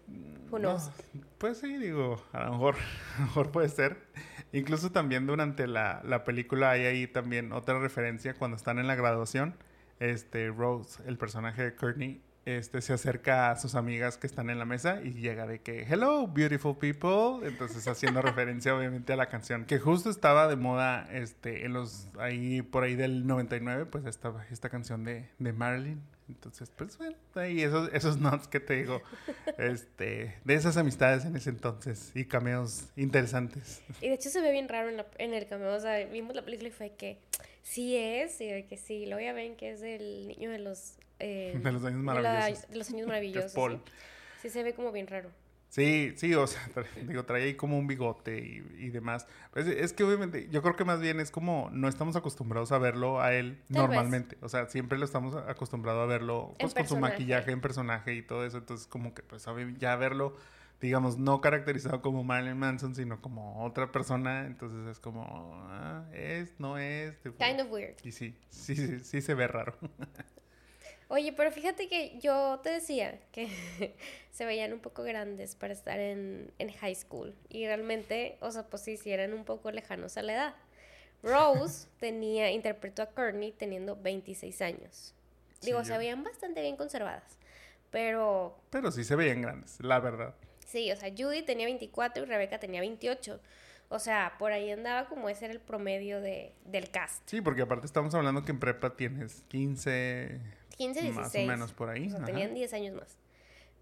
[0.50, 0.90] Who knows?
[1.38, 2.76] Pues sí, digo, a lo mejor,
[3.20, 3.98] mejor puede ser.
[4.52, 8.94] Incluso también durante la, la película hay ahí también otra referencia cuando están en la
[8.94, 9.54] graduación.
[9.98, 14.58] Este, Rose, el personaje de Courtney, este, se acerca a sus amigas que están en
[14.58, 17.46] la mesa y llega de que, hello, beautiful people.
[17.46, 22.08] Entonces, haciendo referencia obviamente a la canción que justo estaba de moda este, en los,
[22.18, 26.00] ahí por ahí del 99, pues estaba esta canción de, de Marilyn.
[26.28, 29.00] Entonces, pues bueno, ahí esos, esos notes que te digo,
[29.58, 33.80] este, de esas amistades en ese entonces y cameos interesantes.
[34.00, 36.34] Y de hecho se ve bien raro en, la, en el cameo, o sea, vimos
[36.34, 37.18] la película y fue que
[37.62, 40.98] sí es, y de que sí, luego ya ven que es el niño de los
[41.18, 42.68] eh, de los años maravillosos.
[42.68, 43.80] De, los años maravillosos.
[44.42, 44.50] ¿sí?
[44.50, 45.30] se ve como bien raro.
[45.68, 46.62] Sí, sí, o sea,
[47.06, 49.26] digo, trae ahí como un bigote y, demás.
[49.52, 52.78] Pues es que obviamente, yo creo que más bien es como no estamos acostumbrados a
[52.78, 54.38] verlo a él normalmente.
[54.40, 58.22] O sea, siempre lo estamos acostumbrados a verlo pues, con su maquillaje en personaje y
[58.22, 58.58] todo eso.
[58.58, 59.46] Entonces, como que pues
[59.78, 60.36] ya verlo,
[60.80, 64.46] digamos, no caracterizado como Marilyn Manson, sino como otra persona.
[64.46, 67.16] Entonces es como, ah, es, no es.
[67.38, 67.96] Kind of weird.
[68.02, 69.76] Y sí, sí, sí, sí se ve raro.
[71.08, 73.48] Oye, pero fíjate que yo te decía que
[74.32, 77.34] se veían un poco grandes para estar en, en, high school.
[77.48, 80.54] Y realmente, o sea, pues sí, sí eran un poco lejanos a la edad.
[81.22, 85.14] Rose tenía, interpretó a Courtney teniendo 26 años.
[85.62, 87.38] Digo, se veían bastante bien conservadas.
[87.90, 88.58] Pero.
[88.70, 90.34] Pero sí se veían grandes, la verdad.
[90.66, 93.40] Sí, o sea, Judy tenía 24 y Rebecca tenía 28.
[93.88, 97.22] O sea, por ahí andaba como ese era el promedio de, del cast.
[97.28, 100.40] Sí, porque aparte estamos hablando que en prepa tienes 15,
[100.76, 101.16] 15, 16.
[101.16, 102.06] Más o menos por ahí.
[102.06, 103.16] O sea, tenían 10 años más.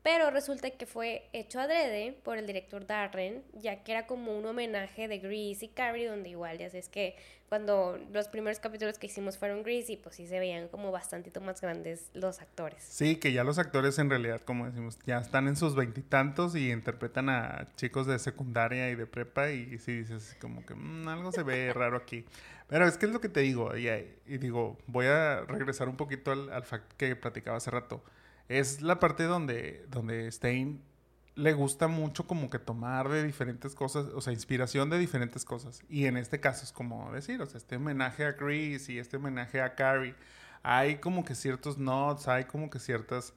[0.04, 4.44] Pero resulta que fue hecho adrede por el director Darren, ya que era como un
[4.44, 7.16] homenaje de Grease y Carrie, donde igual ya sabes que
[7.48, 11.40] cuando los primeros capítulos que hicimos fueron Grease y pues sí se veían como bastantito
[11.40, 12.82] más grandes los actores.
[12.82, 16.70] Sí, que ya los actores en realidad, como decimos, ya están en sus veintitantos y,
[16.70, 21.32] interpretan a chicos de secundaria y de prepa y sí dices como que mm, algo
[21.32, 22.26] se ve raro aquí.
[22.68, 25.96] Pero es que es lo que te digo, y, y digo, voy a regresar un
[25.96, 28.04] poquito al, al fact que platicaba hace rato.
[28.48, 30.82] Es la parte donde, donde Stein
[31.34, 35.82] le gusta mucho como que tomar de diferentes cosas, o sea, inspiración de diferentes cosas.
[35.88, 39.16] Y en este caso es como decir, o sea, este homenaje a Chris y este
[39.16, 40.14] homenaje a Carrie,
[40.62, 43.34] hay como que ciertos nods, hay como que ciertas,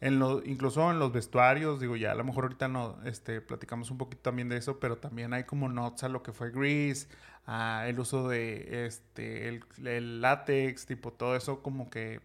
[0.00, 3.90] en lo, incluso en los vestuarios, digo, ya a lo mejor ahorita no, este, platicamos
[3.90, 7.08] un poquito también de eso, pero también hay como nods a lo que fue Grease,
[7.46, 12.20] a el uso de, este, el, el látex, tipo, todo eso como que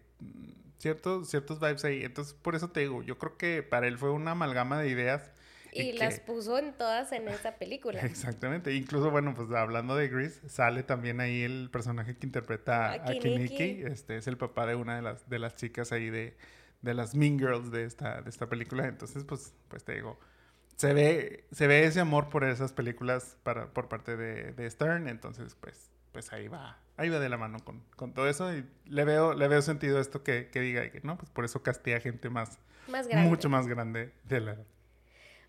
[0.77, 2.03] ciertos, ciertos vibes ahí.
[2.03, 5.31] Entonces, por eso te digo, yo creo que para él fue una amalgama de ideas.
[5.71, 7.99] Y, las puso en todas en esa película.
[8.01, 8.73] Exactamente.
[8.73, 13.83] Incluso, bueno, pues hablando de Grease, sale también ahí el personaje que interpreta a, Kiniki.
[13.83, 16.37] Este es el papá de una de las, de las chicas ahí de,
[16.81, 18.87] de las Mean Girls de esta, de esta película.
[18.87, 20.17] Entonces, pues, pues te digo,
[20.77, 25.09] se ve, se ve ese amor por esas películas para, por parte de, de Stern.
[25.09, 28.63] Entonces, pues, pues ahí va, ahí va de la mano con, con todo eso y
[28.85, 31.99] le veo, le veo sentido esto que, que diga que no, pues por eso castea
[31.99, 33.29] gente más, más grande.
[33.29, 34.55] mucho más grande de la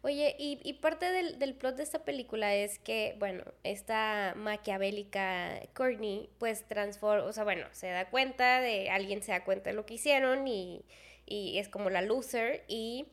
[0.02, 5.60] Oye, y, y parte del, del, plot de esta película es que, bueno, esta maquiavélica
[5.72, 9.76] Courtney, pues transforma, o sea, bueno, se da cuenta de, alguien se da cuenta de
[9.76, 10.84] lo que hicieron y,
[11.26, 13.06] y es como la loser y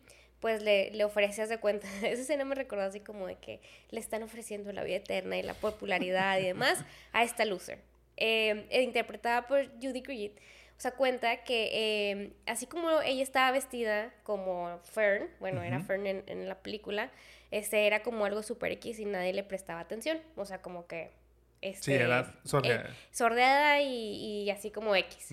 [0.43, 4.01] pues le, le ofrece, de cuenta, esa escena me recordó así como de que le
[4.01, 7.79] están ofreciendo la vida eterna y la popularidad y demás a esta loser,
[8.17, 10.31] eh, interpretada por Judy Greer.
[10.77, 16.07] O sea, cuenta que em, así como ella estaba vestida como Fern, bueno, era Fern
[16.07, 17.09] en, en, la película,
[17.49, 20.19] este era como algo super X y nadie le prestaba atención.
[20.35, 21.11] O sea, como que...
[21.63, 22.89] Este, sí, era sordeada.
[22.89, 25.29] Eh, sordeada y, y, así como X.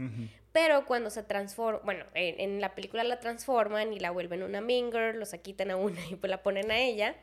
[0.53, 5.17] Pero cuando se transforma, bueno, en, la película la transforman y la vuelven una minger,
[5.17, 7.17] los quitan a una y pues la ponen a ella.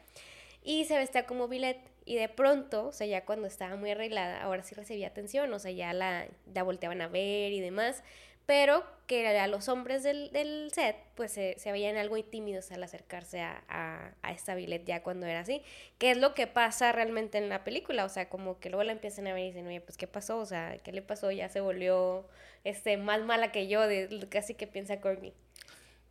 [0.62, 1.80] y se vestía como Billet.
[2.04, 5.60] Y de pronto, o sea, ya cuando estaba muy arreglada, ahora sí recibía atención, o
[5.60, 8.04] sea, ya la, la volteaban a ver y demás
[8.48, 12.82] pero que a los hombres del, del set pues se, se, veían algo tímidos al
[12.82, 15.62] acercarse a, a, a, esta Billet ya cuando era así,
[15.98, 18.94] que es lo que pasa realmente en la película, o sea, como que luego la
[18.94, 20.40] empiezan a ver y dicen, oye, pues ¿qué pasó?
[20.40, 21.30] O sea, ¿qué le pasó?
[21.32, 22.26] Ya se volvió
[22.64, 25.34] este, más mala que yo, de, casi que piensa Courtney.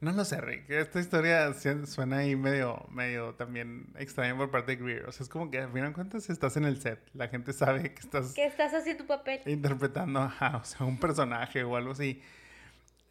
[0.00, 0.68] No lo sé, Rick.
[0.68, 5.06] Esta historia suena ahí medio, medio también extraña por parte de Greer.
[5.06, 7.00] O sea, es como que al final de cuentas estás en el set.
[7.14, 8.34] La gente sabe que estás...
[8.34, 9.40] Que estás haciendo tu papel.
[9.46, 12.22] Interpretando a o sea, un personaje o algo así.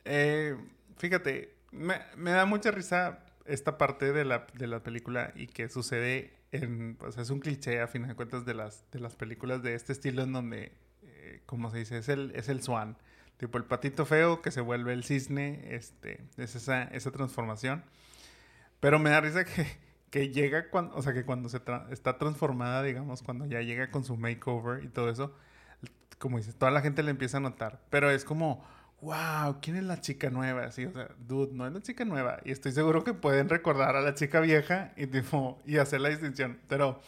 [0.04, 0.56] Eh,
[0.98, 5.70] fíjate, me, me, da mucha risa esta parte de la, de la película y que
[5.70, 6.98] sucede en...
[6.98, 9.92] Pues es un cliché a final de cuentas de las, de las películas de este
[9.92, 10.72] estilo en donde,
[11.02, 12.96] eh, como se dice, es el, es el swan
[13.38, 17.84] Tipo el patito feo que se vuelve el cisne, este, es esa, esa transformación.
[18.80, 19.66] Pero me da risa que,
[20.10, 24.04] que llega cuando, o sea, que cuando se está transformada, digamos, cuando ya llega con
[24.04, 25.36] su makeover y todo eso,
[26.18, 27.82] como dices, toda la gente le empieza a notar.
[27.90, 28.66] Pero es como,
[29.02, 30.66] wow, ¿quién es la chica nueva?
[30.66, 32.40] Así, o sea, dude, no es la chica nueva.
[32.46, 36.10] Y estoy seguro que pueden recordar a la chica vieja y, tipo, y hacer la
[36.10, 36.60] distinción.
[36.68, 37.02] Pero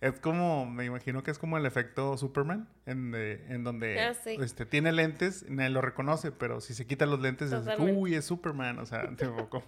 [0.00, 4.36] es como, me imagino que es como el efecto Superman, en, en donde ah, sí.
[4.40, 8.24] este, tiene lentes, nadie lo reconoce, pero si se quita los lentes, es, uy, es
[8.24, 9.64] Superman, o sea, tipo,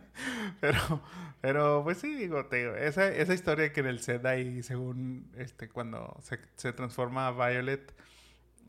[0.60, 1.02] pero,
[1.42, 5.30] pero, pues sí, digo, te digo, esa, esa historia que en el set ahí, según,
[5.36, 7.94] este, cuando se, se transforma a Violet,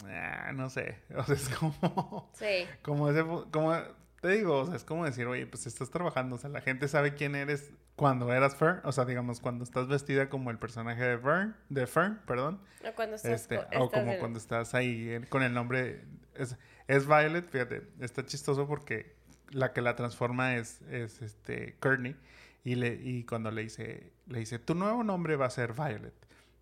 [0.06, 2.68] ah, no sé, o sea, es como, sí.
[2.82, 3.74] como ese, como,
[4.20, 6.90] te digo, o sea, es como decir, oye, pues estás trabajando, o sea, la gente
[6.90, 11.04] sabe quién eres cuando eras Fern, o sea, digamos, cuando estás vestida como el personaje
[11.04, 12.62] de Fern, de Fern, perdón.
[12.90, 14.20] O cuando estás, este, estás o como en...
[14.20, 16.56] cuando estás ahí con el nombre, es,
[16.88, 19.18] es Violet, fíjate, está chistoso porque
[19.50, 22.16] la que la transforma es, es este, Courtney,
[22.64, 26.14] y, le, y cuando le dice, le dice, tu nuevo nombre va a ser Violet.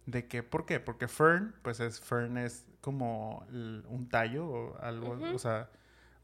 [0.08, 0.42] ¿De qué?
[0.42, 0.80] ¿Por qué?
[0.80, 5.36] Porque Fern, pues es, Fern es como un tallo o algo, uh -huh.
[5.36, 5.70] o sea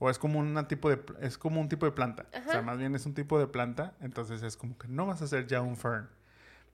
[0.04, 2.46] o es como una tipo de es como un tipo de planta Ajá.
[2.46, 5.22] o sea más bien es un tipo de planta entonces es como que no vas
[5.22, 6.10] a hacer ya un fern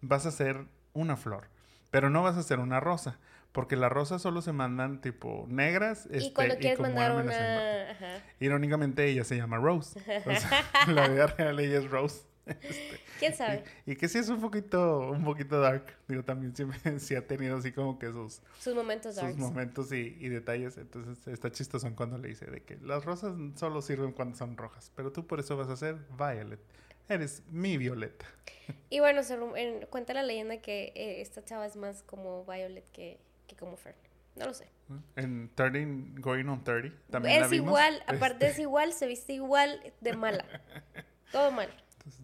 [0.02, 1.48] vas a hacer una flor
[1.92, 3.20] pero no vas a hacer una rosa
[3.52, 7.24] porque las rosas solo se mandan tipo negras y este, cuando quieres y como mandar
[7.24, 8.24] una Ajá.
[8.40, 12.24] irónicamente ella se llama Rose o sea, la vida real ella es Rose
[12.62, 15.86] este, quién sabe y, y, que sí es un poquito un poquito dark.
[16.08, 19.38] Digo también siempre sí ha tenido así como que sus sus momentos sus darks.
[19.38, 20.78] momentos y, y, detalles.
[20.78, 24.92] Entonces está chistoso cuando le dice de que las rosas solo sirven cuando son rojas
[24.96, 26.60] pero tú por eso vas a ser violet.
[27.08, 28.26] Eres mi violeta.
[28.90, 32.88] Y bueno se, en, cuenta la leyenda que eh, esta chava es más como violet
[32.92, 33.98] que, que como fern.
[34.36, 34.68] No lo sé.
[35.16, 38.48] En 30 Going on 30 también Es igual, aparte este...
[38.48, 40.46] es igual, se viste igual de mala.
[41.32, 41.70] Todo mal.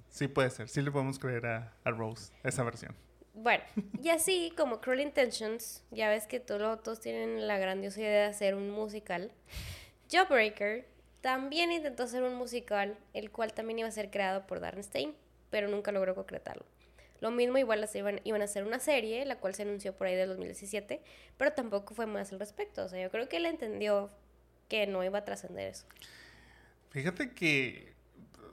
[0.09, 2.95] Sí puede ser, sí le podemos creer a, a Rose esa versión.
[3.33, 3.63] Bueno,
[4.01, 8.27] y así como Cruel Intentions, ya ves que todo, todos tienen la grandiosa idea de
[8.27, 9.31] hacer un musical.
[10.09, 10.87] Jawbreaker
[11.19, 15.15] también intentó hacer un musical, el cual también iba a ser creado por Darren Stein,
[15.49, 16.65] pero nunca logró concretarlo.
[17.19, 20.15] Lo mismo, igual iban, iban a hacer una serie, la cual se anunció por ahí
[20.15, 21.01] del 2017,
[21.37, 22.85] pero tampoco fue más al respecto.
[22.85, 24.11] O sea, yo creo que él entendió
[24.69, 25.85] que no iba a trascender eso.
[26.91, 27.94] Fíjate que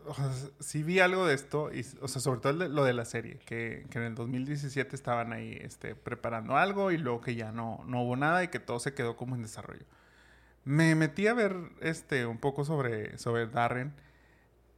[0.07, 3.05] o sea, sí vi algo de esto, y, o sea, sobre todo lo de la
[3.05, 7.53] serie, que, que, en el 2017 estaban ahí este, preparando algo y luego que ya
[7.53, 9.85] no, no hubo nada y que todo se quedó como en desarrollo.
[10.65, 13.95] Me metí a ver este, un poco sobre, sobre Darren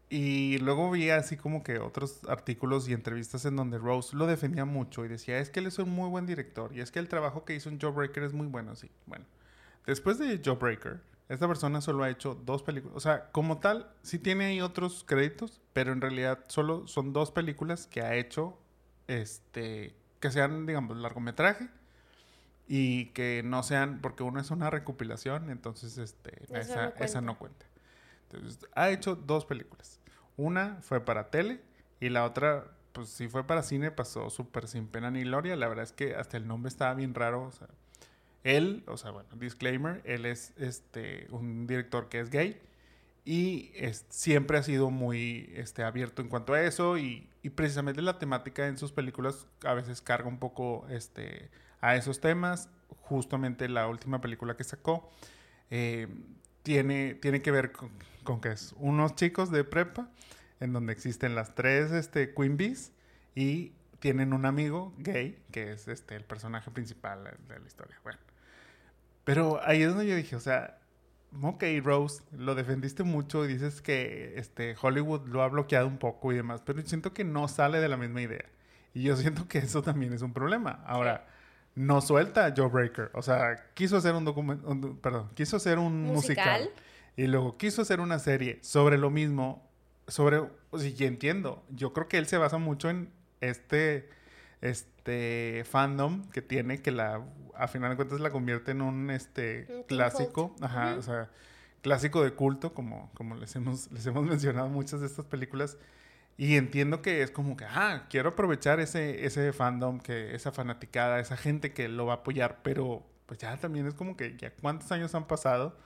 [0.08, 4.64] y luego vi así como que otros artículos y entrevistas en donde Rose lo defendía
[4.64, 7.08] mucho y decía, es que él es un muy buen director y es que el
[7.08, 8.90] trabajo que hizo en Jawbreaker es muy bueno, sí.
[9.06, 9.24] Bueno,
[9.87, 12.96] después de Jawbreaker, esta persona solo ha hecho dos películas.
[12.96, 17.30] O sea, como tal, sí tiene ahí otros créditos, pero en realidad solo son dos
[17.30, 18.58] películas que ha hecho,
[19.06, 21.68] este, que sean, digamos, largometraje
[22.68, 27.04] y que no sean, porque uno es una recopilación, entonces, este, esa, no cuenta.
[27.04, 27.66] esa no cuenta.
[28.30, 30.00] Entonces, ha hecho dos películas.
[30.37, 31.62] Una fue para tele
[32.00, 35.56] y la otra, pues sí fue para cine, pasó súper sin pena ni gloria.
[35.56, 37.68] La verdad es que hasta el nombre estaba bien raro, o sea,
[38.44, 42.60] él, o sea, bueno, disclaimer, él es este, un director que es gay
[43.25, 48.02] y es, siempre ha sido muy este, abierto en cuanto a eso y, y, precisamente
[48.02, 51.50] la temática en sus películas a veces carga un poco este,
[51.81, 52.68] a esos temas.
[53.00, 55.10] Justamente la última película que sacó
[55.71, 56.06] eh,
[56.62, 57.90] tiene, tiene que ver con,
[58.25, 60.10] con, que es unos chicos de prepa
[60.60, 62.92] en donde existen las tres este, Queen Bees
[63.35, 67.98] y tienen un amigo gay que es este, el personaje principal de la historia.
[68.04, 68.18] Bueno.
[69.25, 70.79] Pero ahí es donde yo dije, o sea,
[71.42, 76.33] ok, Rose, lo defendiste mucho y dices que este, Hollywood lo ha bloqueado un poco
[76.33, 78.44] y demás, pero siento que no sale de la misma idea.
[78.92, 80.83] Y yo siento que eso también es un problema.
[80.87, 81.27] Ahora,
[81.75, 83.10] no suelta a Joe Breaker.
[83.14, 86.70] O sea, quiso hacer un documento, perdón, quiso hacer un musical.
[87.16, 89.68] y luego quiso hacer una serie sobre lo mismo,
[90.06, 93.10] sobre, o sea, y entiendo, yo creo que él se basa mucho en
[93.40, 94.08] este,
[94.65, 97.23] este fandom que tiene que la,
[97.54, 101.31] a final de cuentas la convierte en un, este, clásico, ajá, o sea,
[101.83, 105.77] clásico de culto, como, como les, hemos, les hemos mencionado muchas de estas películas.
[106.37, 111.21] Y entiendo que es como que, ah, quiero aprovechar ese, ese fandom, que esa fanaticada,
[111.21, 114.50] esa gente que lo va a apoyar, pero pues ya también es como que ya
[114.50, 115.77] cuántos años han pasado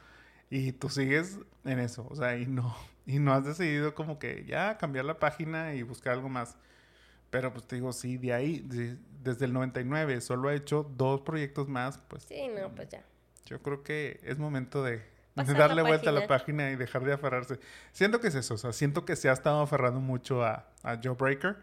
[0.50, 2.74] y tú sigues en eso, o sea, y no,
[3.06, 6.56] y no has decidido como que ya cambiar la página y buscar algo más.
[7.30, 8.66] Pero pues te digo, sí, de ahí,
[9.22, 12.24] desde el 99, solo ha hecho dos proyectos más, pues.
[12.24, 13.04] Sí, no, pues ya.
[13.44, 15.02] Yo creo que es momento de,
[15.34, 17.58] darle vuelta a la página y dejar de aferrarse.
[17.92, 20.98] Siento que es eso, o sea, siento que se ha estado aferrando mucho a, a
[21.02, 21.56] Joe Breaker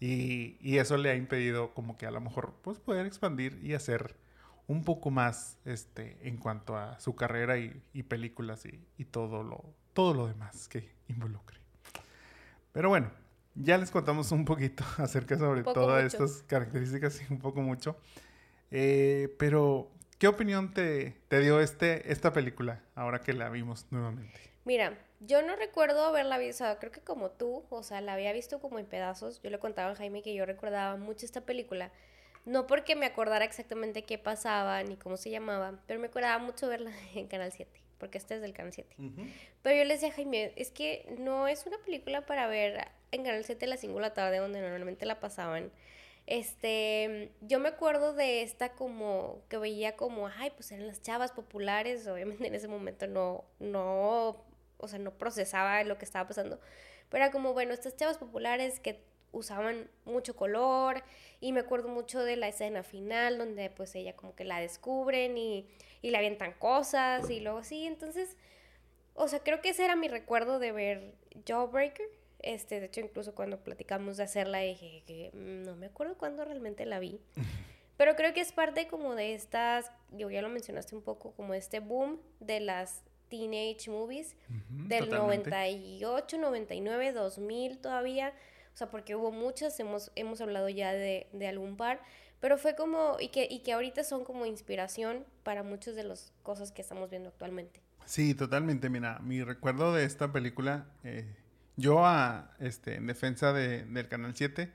[0.00, 3.72] y, y, eso le ha impedido como que a lo mejor pues poder expandir y
[3.72, 4.14] hacer
[4.66, 9.42] un poco más este en cuanto a su carrera y, y películas y, y, todo
[9.42, 9.64] lo
[9.94, 11.58] todo lo demás que involucre.
[12.72, 13.10] Pero bueno,
[13.56, 17.96] ya les contamos un poquito acerca sobre todas estas características y un poco mucho.
[18.70, 24.32] Eh, pero ¿Qué opinión te, te, dio este, esta película ahora que la vimos nuevamente?
[24.64, 28.58] Mira, yo no recuerdo haberla visto, creo que como tú, o sea, la había visto
[28.58, 29.42] como en pedazos.
[29.42, 31.92] Yo le contaba a Jaime que yo recordaba mucho esta película.
[32.46, 36.66] No porque me acordara exactamente qué pasaba ni cómo se llamaba, pero me acordaba mucho
[36.66, 38.96] verla en Canal 7, porque este es del Canal 7.
[39.62, 43.24] Pero yo le decía a Jaime, es que no es una película para ver en
[43.24, 45.70] Canal 7 a las 5 de la tarde, donde normalmente la pasaban.
[46.26, 51.30] Este, yo me acuerdo de esta como, que veía como, ay, pues eran las chavas
[51.30, 54.44] populares, obviamente en ese momento no, no,
[54.78, 56.58] o sea, no procesaba lo que estaba pasando,
[57.10, 59.04] pero era como, bueno, estas chavas populares que
[59.36, 61.02] usaban mucho color
[61.40, 65.36] y me acuerdo mucho de la escena final donde pues ella como que la descubren
[65.38, 65.68] y,
[66.02, 68.36] y le avientan cosas y luego así, entonces,
[69.14, 71.14] o sea, creo que ese era mi recuerdo de ver
[71.46, 72.08] Jawbreaker
[72.46, 76.44] este, de hecho, incluso cuando platicamos de hacerla, dije que mm, no me acuerdo cuándo
[76.44, 77.20] realmente la vi.
[77.96, 81.54] Pero creo que es parte como de estas, yo ya lo mencionaste un poco, como
[81.54, 84.36] este boom de las teenage movies
[84.68, 88.34] del 98, 99, 2000 todavía.
[88.76, 92.02] O sea, porque hubo muchas, hemos, hemos hablado ya de, de algún par,
[92.40, 96.34] pero fue como, y que, y que ahorita son como inspiración para muchas de las
[96.42, 97.80] cosas que estamos viendo actualmente.
[98.04, 98.90] Sí, totalmente.
[98.90, 101.24] Mira, mi recuerdo de esta película, eh,
[101.76, 104.70] yo, a, este, en defensa de, del Canal 7,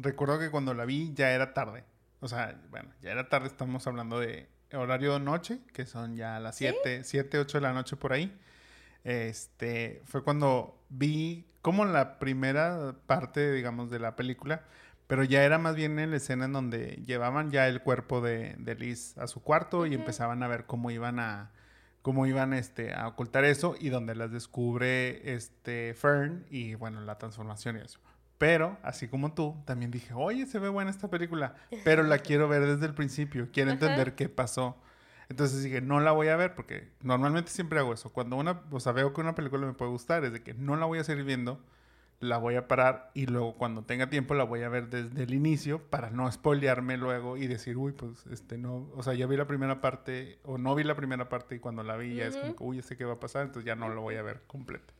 [0.00, 1.84] recuerdo que cuando la vi ya era tarde.
[2.20, 6.56] O sea, bueno, ya era tarde, estamos hablando de horario noche, que son ya las
[6.56, 8.38] 7, 7, 8 de la noche por ahí.
[9.06, 14.64] Este, fue cuando vi como la primera parte, digamos, de la película,
[15.06, 18.56] pero ya era más bien en la escena en donde llevaban ya el cuerpo de,
[18.58, 21.52] de Liz a su cuarto y empezaban a ver cómo iban a,
[22.02, 27.16] cómo iban este, a ocultar eso y donde las descubre este Fern y bueno, la
[27.16, 28.00] transformación y eso.
[28.38, 31.54] Pero, así como tú, también dije, oye, se ve buena esta película,
[31.84, 34.76] pero la quiero ver desde el principio, quiero entender qué pasó.
[35.28, 38.12] Entonces dije, no la voy a ver porque normalmente siempre hago eso.
[38.12, 40.76] Cuando una, o sea, veo que una película me puede gustar, es de que no
[40.76, 41.60] la voy a seguir viendo
[42.20, 45.34] la voy a parar y luego cuando tenga tiempo la voy a ver desde el
[45.34, 49.36] inicio para no spoilearme luego y decir, uy, pues este no, o sea, ya vi
[49.36, 52.36] la primera parte o no vi la primera parte y cuando la vi ya es
[52.36, 54.94] como, uy, sé qué va a pasar, entonces ya no lo voy a ver completa.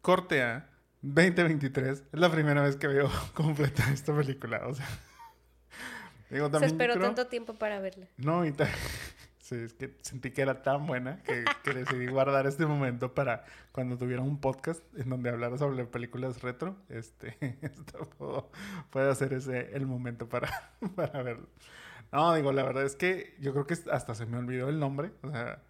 [0.00, 0.68] Corte A,
[1.02, 4.86] 2023, es la primera vez que veo completa esta película, o sea.
[6.32, 8.06] Digo, también Se esperó tanto tiempo para verla.
[8.16, 8.54] No, y
[9.50, 14.22] es que sentí que era tan buena que, decidí guardar este momento para cuando tuviera
[14.22, 16.76] un podcast en donde hablara sobre películas retro.
[16.88, 18.08] Este, esto
[18.90, 21.48] puedo, hacer ese el momento para, para verlo.
[22.10, 25.12] No, digo, la verdad es que yo creo que hasta se me olvidó el nombre.
[25.22, 25.62] O sea,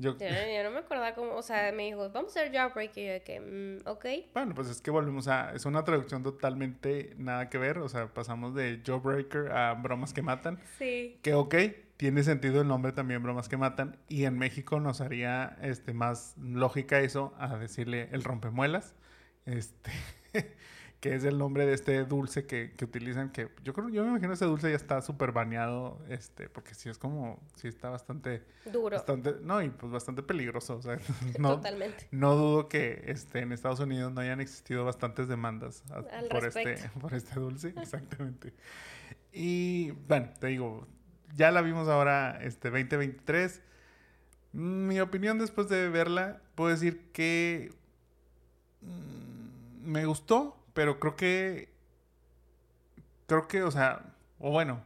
[0.00, 0.16] yo...
[0.18, 3.24] yo no me acordaba cómo, o sea, me dijo, vamos a hacer Jawbreak y yo
[3.24, 4.06] que, mm, ok.
[4.32, 8.12] Bueno, pues es que volvemos a, es una traducción totalmente nada que ver, o sea,
[8.12, 10.58] pasamos de Jawbreaker a Bromas que Matan.
[10.78, 11.18] Sí.
[11.22, 11.54] Que ok,
[11.96, 16.34] tiene sentido el nombre también, Bromas que Matan, y en México nos haría este, más
[16.38, 18.94] lógica eso a decirle el rompemuelas,
[19.44, 19.90] este...
[21.00, 24.10] que es el nombre de este dulce que, que, utilizan, que yo creo, yo me
[24.10, 28.42] imagino ese dulce ya está súper baneado, este, porque sí es como, sí está bastante...
[28.66, 28.96] Duro.
[28.96, 30.98] Bastante, no, y pues bastante peligroso, o sea,
[31.38, 32.06] no, Totalmente.
[32.10, 35.82] no dudo que este, en Estados Unidos no hayan existido bastantes demandas
[36.30, 38.52] por, este, por este dulce, exactamente.
[39.32, 40.86] Y, bueno, te digo,
[41.34, 43.62] ya la vimos ahora, este, 2023.
[44.52, 47.72] Mi opinión después de verla, puedo decir que
[48.82, 51.68] mm, me gustó, pero creo que
[53.26, 54.82] creo que, o sea, o bueno,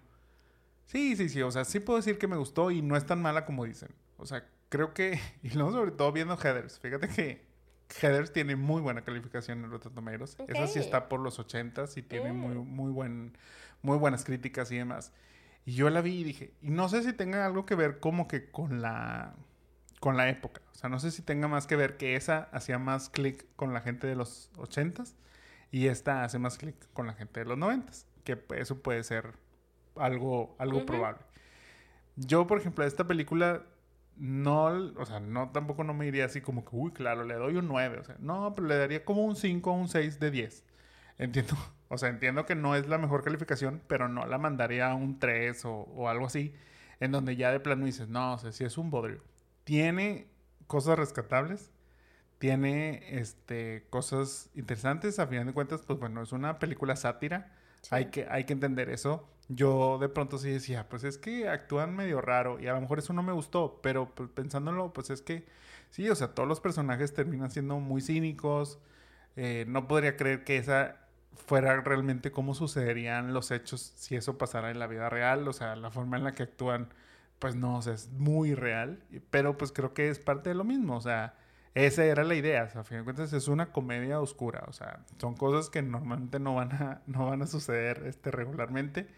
[0.86, 3.22] sí, sí, sí, o sea, sí puedo decir que me gustó y no es tan
[3.22, 3.90] mala como dicen.
[4.16, 7.46] O sea, creo que, y luego sobre todo viendo Heathers, fíjate que
[8.00, 10.36] Heathers tiene muy buena calificación en Rotten Tomatoes.
[10.48, 13.38] Esa sí está por los 80 y tiene muy, muy, buen,
[13.80, 15.12] muy buenas críticas y demás.
[15.64, 18.26] Y yo la vi y dije, y no sé si tenga algo que ver como
[18.26, 19.36] que con la,
[20.00, 20.60] con la época.
[20.72, 23.72] O sea, no sé si tenga más que ver que esa hacía más clic con
[23.72, 25.14] la gente de los 80s
[25.74, 28.06] y esta hace más clic con la gente de los 90s.
[28.22, 29.32] Que eso puede ser
[29.96, 31.22] algo, algo probable.
[32.14, 33.64] Yo, por ejemplo, a esta película
[34.16, 37.56] no, o sea, no tampoco no me iría así como que, uy, claro, le doy
[37.56, 40.30] un 9, o sea, no, pero le daría como un 5 o un 6 de
[40.30, 40.64] 10.
[41.18, 41.56] Entiendo,
[41.88, 45.18] o sea, entiendo que no es la mejor calificación, pero no la mandaría a un
[45.18, 46.54] 3 o, algo así,
[47.00, 49.24] en donde ya de plano dices, no, o sea, si es un bodrio.
[49.64, 50.28] Tiene
[50.68, 51.72] cosas rescatables,
[52.44, 57.54] tiene este, cosas interesantes, a final de cuentas, pues bueno, es una película sátira,
[57.90, 61.96] hay, que, hay que entender eso yo de pronto sí decía, pues es que actúan
[61.96, 65.22] medio raro y a lo mejor eso no me gustó, pero pues, pensándolo, pues es
[65.22, 65.46] que
[65.88, 68.78] sí, o sea, todos los personajes terminan siendo muy cínicos.
[69.36, 70.96] Eh, no podría creer que esa
[71.46, 75.76] fuera realmente cómo sucederían los hechos si eso pasara en la vida real, o sea,
[75.76, 76.88] la forma en la que actúan,
[77.38, 80.64] pues no, o sea, es muy real, pero pues creo que es parte de lo
[80.64, 81.36] mismo, o sea,
[81.74, 84.72] esa era la idea, o sea, a fin de cuentas es una comedia oscura, o
[84.72, 89.08] sea, son cosas que normalmente no van a, no van a suceder este, regularmente.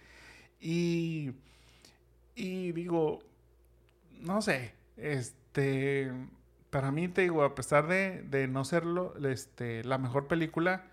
[0.61, 1.33] Y,
[2.35, 3.21] y digo,
[4.21, 6.13] no sé, este,
[6.71, 10.87] para mí te digo, a pesar de, de no serlo este, la mejor película,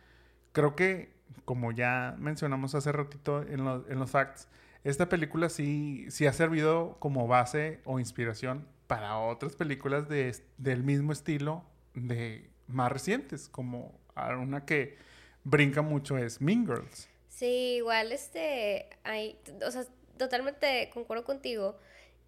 [0.52, 1.14] creo que,
[1.46, 4.50] como ya mencionamos hace ratito en, en los facts,
[4.84, 10.84] esta película sí, sí ha servido como base o inspiración para otras películas de, del
[10.84, 11.64] mismo estilo
[11.94, 14.98] de más recientes, como una que
[15.44, 17.10] brinca mucho es Mean Girls.
[17.30, 19.86] Sí, igual, este, hay, o sea,
[20.18, 21.78] totalmente concuerdo contigo.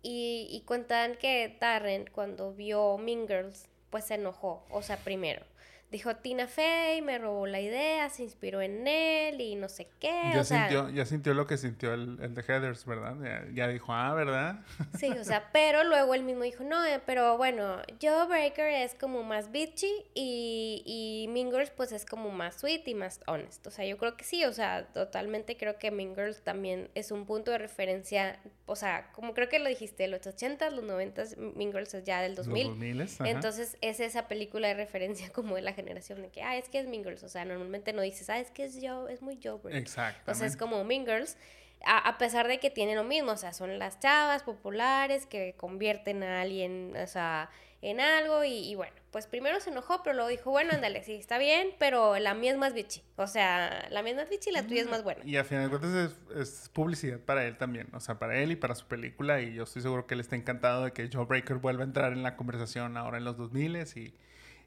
[0.01, 5.45] Y, y cuentan que Darren, cuando vio Mean Girls, pues se enojó, o sea, primero
[5.91, 10.31] dijo Tina Fey, me robó la idea, se inspiró en él y no sé qué.
[10.33, 13.15] Ya, sintió, ya sintió lo que sintió el, el de Heathers, ¿verdad?
[13.53, 14.59] Ya, dijo, ah, ¿verdad?
[14.99, 18.95] Sí, o sea, pero luego él mismo dijo, no, eh, pero bueno, Joe Breaker es
[18.95, 23.65] como más bitchy y, y Mean Girls pues es como más sweet y más honest.
[23.67, 27.11] O sea, yo creo que sí, o sea, totalmente creo que Mean Girls también es
[27.11, 31.37] un punto de referencia, o sea, como creo que lo dijiste, los 80s, los 90s,
[31.37, 32.97] Mean Girls es ya del 2000.
[32.97, 36.57] Los 2000 Entonces es esa película de referencia como de la generación de que, ah,
[36.57, 37.23] es que es Mean Girls.
[37.23, 40.19] O sea, normalmente no dices, ah, es que es yo, es muy Joe Exacto.
[40.21, 41.37] Entonces es como Mean Girls.
[41.85, 46.23] A, pesar de que tiene lo mismo, o sea, son las chavas populares que convierten
[46.23, 47.51] a alguien, o sea,
[47.81, 51.37] en algo y, bueno, pues primero se enojó, pero luego dijo, bueno, ándale, sí, está
[51.37, 53.03] bien, pero la mía es más bitchy.
[53.15, 55.21] O sea, la mía es más bitchy y la tuya es más buena.
[55.23, 58.55] Y al final de cuentas es, publicidad para él también, o sea, para él y
[58.55, 61.57] para su película y yo estoy seguro que él está encantado de que Joe Breaker
[61.57, 64.13] vuelva a entrar en la conversación ahora en los 2000 y,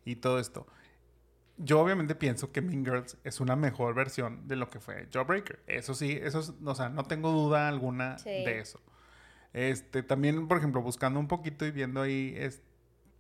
[0.05, 0.69] y todo esto
[1.59, 5.61] yo obviamente pienso que Mean Girls es una mejor versión de lo que fue Jawbreaker.
[5.67, 8.81] Eso sí, eso o sea, no tengo duda alguna de eso.
[9.53, 12.63] Este, también, por ejemplo, buscando un poquito y viendo ahí, es,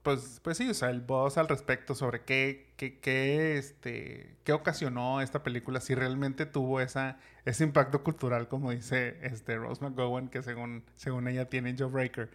[0.02, 4.52] pues, pues sí, o sea, el voz al respecto sobre qué, qué, qué, este, qué
[4.52, 10.28] ocasionó esta película, si realmente tuvo esa, ese impacto cultural, como dice este, Rose McGowan,
[10.28, 12.30] que según, según ella tiene Jawbreaker.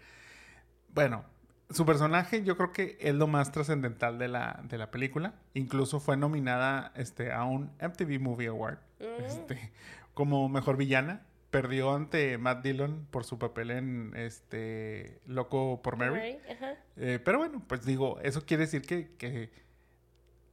[0.93, 1.24] Bueno,
[1.74, 5.34] su personaje yo creo que es lo más trascendental de la, de la película.
[5.54, 9.24] Incluso fue nominada este, a un MTV Movie Award mm.
[9.26, 9.72] este,
[10.14, 11.22] como mejor villana.
[11.52, 16.40] Perdió ante Matt Dillon por su papel en este Loco por Mary.
[16.98, 19.52] Eh, pero bueno, pues digo, eso quiere decir que, que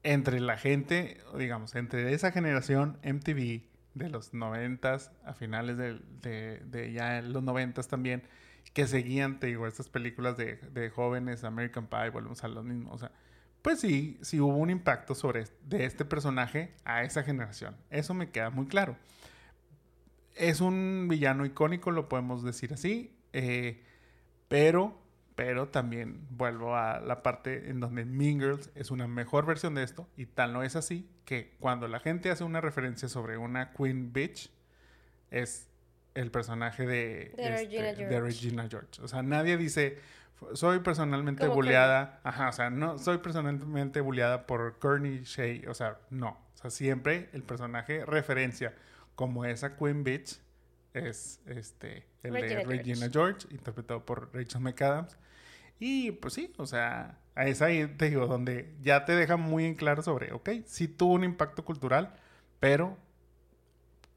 [0.03, 3.63] entre la gente, digamos, entre esa generación MTV
[3.95, 8.23] de los noventas a finales de, de, de ya los noventas también,
[8.73, 12.93] que seguían, te digo, estas películas de, de jóvenes, American Pie, volvemos a lo mismo.
[12.93, 13.11] O sea,
[13.63, 17.77] pues sí, sí hubo un impacto sobre de este personaje a esa generación.
[17.91, 18.97] Eso me queda muy claro.
[20.35, 23.83] Es un villano icónico, lo podemos decir así, eh,
[24.49, 24.99] pero,
[25.35, 29.83] pero también vuelvo a la parte en donde Mean Girls es una mejor versión de
[29.83, 33.73] esto y tal no es así que cuando la gente hace una referencia sobre una
[33.73, 34.51] Queen Bitch
[35.31, 35.70] es
[36.15, 39.03] el personaje de, de, Regina, George.
[39.03, 39.99] O sea, nadie dice,
[40.55, 42.21] soy personalmente bulleada.
[42.25, 45.71] Ajá, o sea, no, soy personalmente bulleada por Courtney Shea.
[45.71, 46.31] O sea, no.
[46.55, 48.75] O sea, siempre el personaje referencia
[49.15, 50.41] como esa Queen Bitch
[50.95, 55.17] es este, el de Regina George, interpretado por Rachel McAdams.
[55.79, 59.75] Y pues sí, o sea, es ahí, te digo, donde ya te deja muy en
[59.75, 62.13] claro sobre, ok, sí tuvo un impacto cultural,
[62.59, 62.99] pero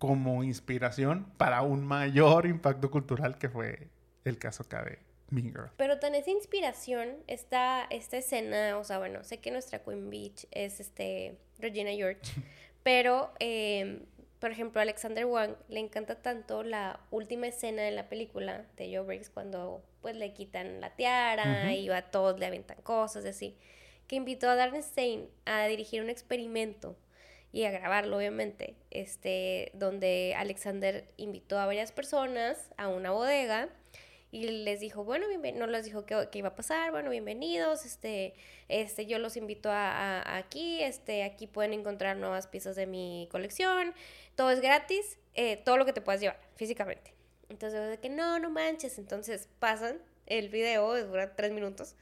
[0.03, 3.87] como inspiración para un mayor impacto cultural que fue
[4.25, 4.99] el caso acá de
[5.29, 5.69] Mean Girl.
[5.77, 10.45] Pero tan esa inspiración, esta, esta escena, o sea, bueno, sé que nuestra Queen Beach
[10.51, 12.19] es este Regina George,
[12.83, 14.01] pero em,
[14.39, 18.93] por ejemplo, a Alexander Wang le encanta tanto la última escena de la película de
[18.93, 23.29] Joe Briggs cuando pues le quitan la tiara y a todos le aventan cosas y
[23.29, 23.57] así,
[24.07, 26.97] que invitó a Darren Stein a dirigir un experimento
[27.53, 33.69] y a grabarlo obviamente, este, donde Alexander invitó a varias personas a una bodega
[34.31, 38.33] y les dijo, bueno, no les dijo que, iba a pasar, bueno, bienvenidos, este,
[38.69, 43.93] este, yo los invito a, aquí, este, aquí pueden encontrar nuevas piezas de mi colección,
[44.33, 47.13] todo es gratis, eh, todo lo que te puedas llevar físicamente.
[47.49, 51.95] Entonces, de que no, no manches, entonces pasan el video, dura tres minutos,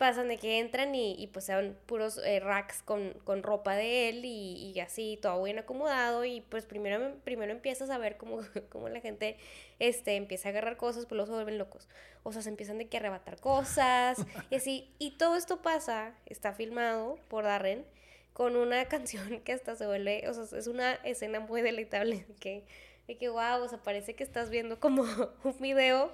[0.00, 4.08] pasan de que entran y, y pues sean puros eh, racks con, con, ropa de
[4.08, 8.38] él y, y, así, todo bien acomodado y pues primero, primero empiezas a ver cómo,
[8.70, 9.36] cómo la gente
[9.78, 11.86] este, empieza a agarrar cosas, pues los vuelven locos.
[12.22, 14.16] O sea, se empiezan de que arrebatar cosas
[14.48, 14.90] y así.
[14.98, 17.84] Y todo esto pasa, está filmado por Darren
[18.32, 22.64] con una canción que hasta se vuelve, o sea, es una escena muy deleitable que,
[23.06, 25.04] de que wow, o sea, parece que estás viendo como
[25.44, 26.10] un video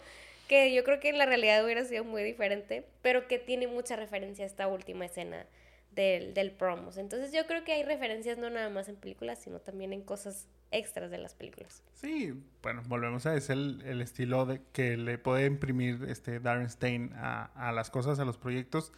[0.47, 3.97] que yo creo que en la realidad hubiera sido muy diferente, pero que tiene mucha
[3.97, 5.47] referencia a esta última escena
[5.92, 6.99] del, del promos.
[6.99, 10.47] Entonces yo creo que hay referencias no nada más en películas, sino también en cosas
[10.70, 11.82] extras de las películas.
[11.94, 16.68] Sí, bueno, volvemos a es el, el estilo de que le puede imprimir este Darren
[16.68, 18.92] Stein a, a las cosas, a los proyectos.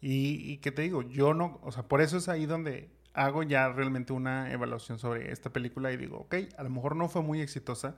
[0.00, 3.42] Y, y que te digo, yo no, o sea, por eso es ahí donde hago
[3.42, 7.20] ya realmente una evaluación sobre esta película y digo, ok, a lo mejor no fue
[7.22, 7.96] muy exitosa,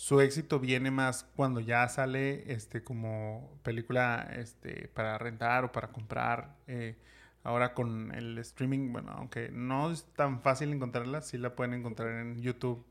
[0.00, 5.88] su éxito viene más cuando ya sale este como película este para rentar o para
[5.88, 6.96] comprar eh,
[7.42, 12.18] ahora con el streaming bueno aunque no es tan fácil encontrarla sí la pueden encontrar
[12.18, 12.82] en YouTube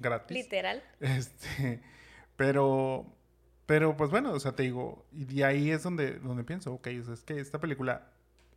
[0.00, 0.36] gratis.
[0.36, 0.82] Literal.
[0.98, 1.80] Este
[2.34, 3.06] pero
[3.66, 6.88] pero pues bueno o sea te digo y de ahí es donde donde pienso ok
[6.88, 8.10] es que esta película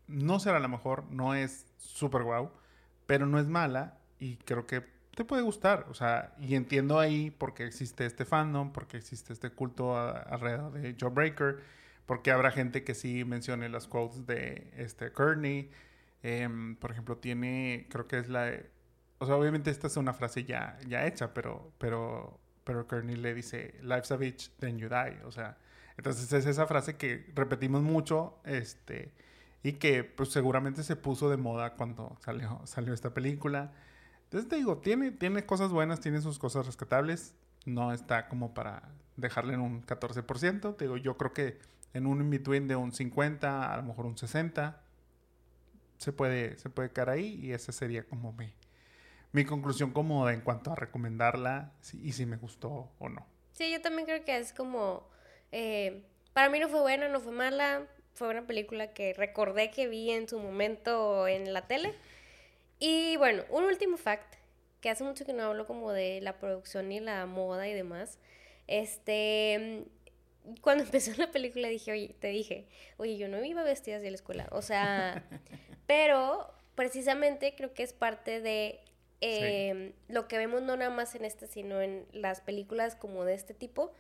[0.07, 2.49] no será la mejor no es super guau
[3.05, 5.85] pero no es mala y creo que te puede gustar.
[5.89, 9.97] O sea, y entiendo ahí por qué existe este fandom, por qué existe este culto
[9.97, 11.59] alrededor de Joe Breaker,
[12.05, 15.71] porque habrá gente que sí mencione las quotes de este Kearney.
[16.23, 18.49] Em, por ejemplo, tiene, creo que es la...
[19.17, 23.33] O sea, obviamente esta es una frase ya, ya hecha, pero, pero, pero Kearney le
[23.33, 25.21] dice, life's a bitch, then you die.
[25.25, 25.57] O sea,
[25.97, 29.11] entonces es esa frase que repetimos mucho, este,
[29.63, 33.73] y que pues seguramente se puso de moda cuando salió, salió esta película.
[34.29, 37.33] Entonces te digo, tiene, tiene cosas buenas, tiene sus cosas rescatables.
[37.65, 40.77] No está como para dejarle en un 14%.
[40.77, 41.57] Te digo, yo creo que
[41.95, 44.83] en un in-between de un 50, a lo mejor un 60,
[45.97, 48.53] se puede, se puede caer ahí y esa sería como mi,
[49.31, 53.25] mi conclusión cómoda en cuanto a recomendarla y si me gustó o no.
[53.53, 55.09] Sí, yo también creo que es como...
[55.51, 57.87] Eh, para mí no fue buena, no fue mala.
[58.13, 61.95] Fue una película que recordé que vi en su momento en la tele.
[62.79, 64.35] Y bueno, un último fact,
[64.81, 68.17] que hace mucho que no hablo como de la producción y la moda y demás.
[68.67, 69.83] Este,
[70.61, 72.65] cuando empezó la película dije, oye, te dije,
[72.97, 74.47] oye, yo no iba vestida de la escuela.
[74.51, 75.23] O sea,
[75.87, 78.79] pero precisamente creo que es parte de
[79.19, 83.33] em, lo que vemos no nada más en este, sino en las películas como de
[83.33, 83.91] este tipo,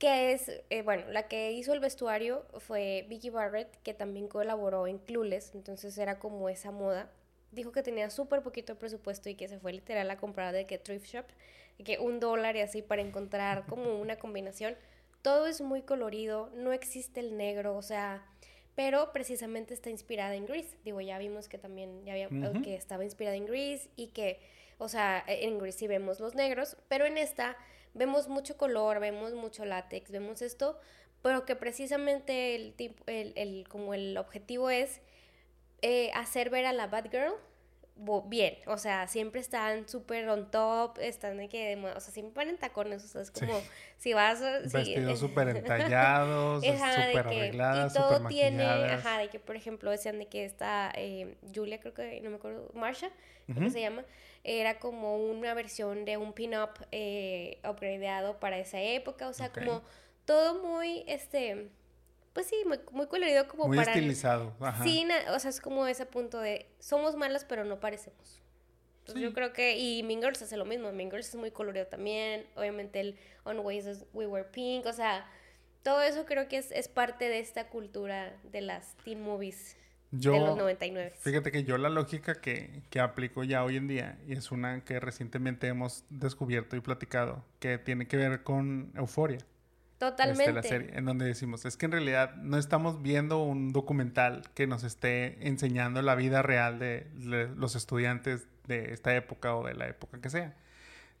[0.00, 4.86] que es, eh, bueno, la que hizo el vestuario fue Vicky Barrett, que también colaboró
[4.88, 7.10] en Clueless, entonces era como esa moda
[7.52, 10.78] dijo que tenía súper poquito presupuesto y que se fue literal a comprar de que
[10.78, 11.26] thrift shop,
[11.84, 14.76] que un dólar y así para encontrar como una combinación.
[15.22, 18.24] Todo es muy colorido, no existe el negro, o sea,
[18.74, 20.76] pero precisamente está inspirada en Grease.
[20.84, 22.28] Digo, ya vimos que también ya había,
[22.62, 24.40] que estaba inspirada en Grease y que,
[24.78, 27.56] o sea, en Grease sí vemos los negros, pero en esta
[27.92, 30.78] vemos mucho color, vemos mucho látex, vemos esto,
[31.20, 35.02] pero que precisamente el, tipo, el, el como el objetivo es
[35.82, 37.34] eh, hacer ver a la Bad Girl
[38.26, 42.56] bien, o sea, siempre están súper on top, están de que, o sea, siempre ponen
[42.56, 43.52] tacones, o sea, es como,
[43.98, 44.40] si vas...
[44.72, 50.26] Vestidos súper entallados, súper arregladas, Y todo tiene, ajá, de que, por ejemplo, decían de
[50.26, 53.10] que esta eh, Julia, creo que, no me acuerdo, Marsha,
[53.52, 54.04] ¿cómo se llama?
[54.44, 59.82] Era como una versión de un pin-up eh, upgradeado para esa época, o sea, como
[60.24, 61.68] todo muy, este
[62.32, 64.54] pues sí, muy, muy colorido como muy estilizado.
[64.60, 64.84] Ajá.
[64.84, 68.40] Sí, o sea, es como ese punto de somos malas pero no parecemos.
[69.00, 71.86] Entonces yo creo que, y Mean Girls hace lo mismo, Mean Girls es muy colorido
[71.86, 75.26] también, obviamente el On Ways We Were Pink, o sea,
[75.82, 79.76] todo eso creo que es, es parte de esta cultura de las teen movies.
[80.12, 81.12] Yo, de los 99.
[81.20, 84.84] Fíjate que yo la lógica que, que aplico ya hoy en día, y es una
[84.84, 89.38] que recientemente hemos descubierto y platicado, que tiene que ver con euforia.
[90.00, 90.44] Totalmente.
[90.44, 94.44] Este, la serie, en donde decimos, es que en realidad no estamos viendo un documental
[94.54, 99.66] que nos esté enseñando la vida real de, de los estudiantes de esta época o
[99.66, 100.56] de la época que sea.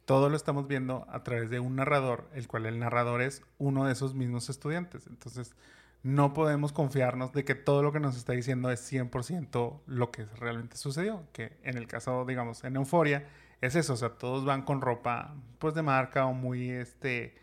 [0.06, 3.84] Todo lo estamos viendo a través de un narrador, el cual el narrador es uno
[3.84, 5.06] de esos mismos estudiantes.
[5.08, 5.54] Entonces,
[6.02, 10.24] no podemos confiarnos de que todo lo que nos está diciendo es 100% lo que
[10.38, 11.24] realmente sucedió.
[11.34, 13.26] Que en el caso, digamos, en Euforia,
[13.60, 13.92] es eso.
[13.92, 17.34] O sea, todos van con ropa, pues, de marca o muy, este,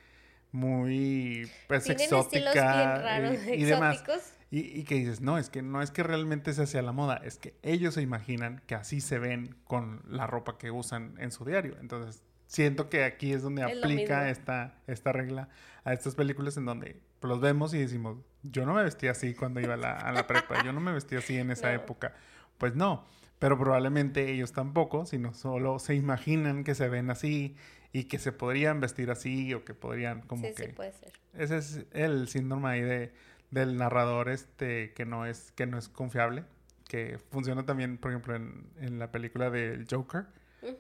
[0.57, 2.51] muy, pues, Tienen exótica.
[2.51, 2.63] bien
[3.03, 4.03] raros, y, y demás.
[4.49, 7.19] Y, y que dices, no, es que no es que realmente se hacia la moda,
[7.23, 11.31] es que ellos se imaginan que así se ven con la ropa que usan en
[11.31, 11.75] su diario.
[11.81, 15.49] Entonces, siento que aquí es donde Es aplica esta, esta regla
[15.83, 19.59] a estas películas en donde los vemos y decimos, yo no me vestía así cuando
[19.59, 21.75] iba a la, a la prepa, yo no me vestía así en esa No.
[21.75, 22.13] época.
[22.57, 23.05] Pues no,
[23.39, 27.55] pero probablemente ellos tampoco, sino solo se imaginan que se ven así
[27.97, 30.67] y que se podrían vestir así o que podrían como Sí, que...
[30.67, 31.13] sí, puede ser.
[31.33, 33.11] Ese es el síndrome ahí de,
[33.49, 36.43] del narrador este que no es que no es confiable,
[36.87, 40.27] que funciona también, por ejemplo, en, en la película del Joker.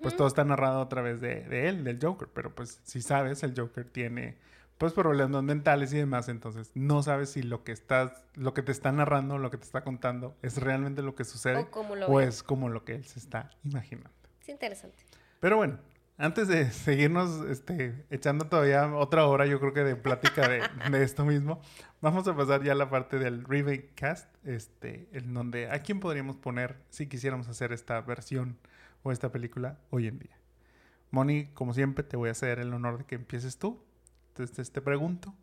[0.01, 3.41] Pues todo está narrado a través de, de él, del Joker, pero pues si sabes,
[3.43, 4.37] el Joker tiene
[4.77, 8.71] pues problemas mentales y demás, entonces no sabes si lo que estás, lo que te
[8.71, 12.07] está narrando, lo que te está contando es realmente lo que sucede O como lo
[12.07, 14.11] o es como lo que él se está imaginando.
[14.41, 15.03] Es interesante.
[15.39, 15.79] Pero bueno,
[16.17, 21.03] antes de seguirnos este, echando todavía otra hora, yo creo que de plática de, de
[21.03, 21.61] esto mismo,
[22.01, 25.99] vamos a pasar ya a la parte del remake cast, este, en donde a quién
[25.99, 28.57] podríamos poner si quisiéramos hacer esta versión
[29.03, 30.37] o esta película hoy en día.
[31.11, 33.81] Moni, como siempre, te voy a hacer el honor de que empieces tú.
[34.29, 35.33] Entonces te pregunto,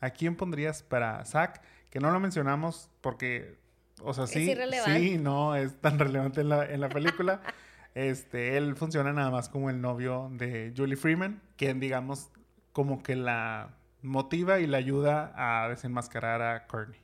[0.00, 1.62] ¿a quién pondrías para Zack?
[1.88, 3.56] Que no lo mencionamos porque,
[4.02, 4.54] o sea, sí,
[4.84, 7.40] sí, no es tan relevante en la, en la película.
[7.94, 12.28] Este, él funciona nada más como el novio de Julie Freeman, quien digamos
[12.72, 13.70] como que la
[14.02, 17.00] motiva y la ayuda a desenmascarar a Courtney.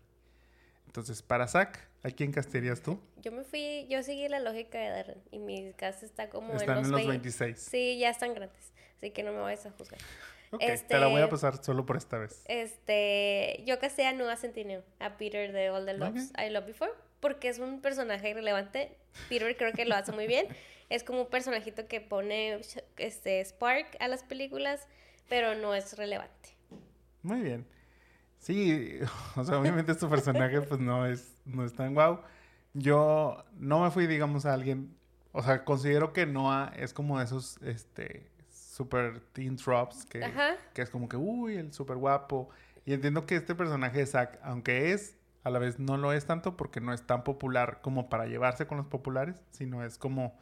[0.86, 3.00] Entonces, para Zack, ¿a quién castearías tú?
[3.22, 6.78] Yo me fui, yo seguí la lógica de Darren y mi casa está como Están
[6.78, 7.10] en los, en los 20.
[7.12, 7.58] 26.
[7.60, 10.00] Sí, ya están grandes, así que no me vayas a juzgar.
[10.50, 12.42] Ok, Este- te la voy a pasar solo por esta vez.
[12.48, 16.32] Este, yo casé a Noah Centineo, a Peter de All the Loves.
[16.36, 18.96] I Love Before, porque es un personaje irrelevante.
[19.28, 20.48] Peter creo que lo hace muy bien.
[20.90, 22.60] Es como un personajito que pone
[22.98, 24.86] este Spark a las películas,
[25.28, 26.56] pero no es relevante.
[27.22, 27.66] Muy bien.
[28.38, 28.98] Sí,
[29.36, 32.20] o sea, obviamente su personaje pues no es, no es tan guau.
[32.74, 34.96] Yo no me fui, digamos, a alguien,
[35.32, 40.56] o sea, considero que Noah es como de esos, este, super teen tropes que, Ajá.
[40.72, 42.48] que es como que, uy, el súper guapo.
[42.84, 46.26] Y entiendo que este personaje de Zack, aunque es, a la vez no lo es
[46.26, 50.38] tanto porque no es tan popular como para llevarse con los populares, sino es como,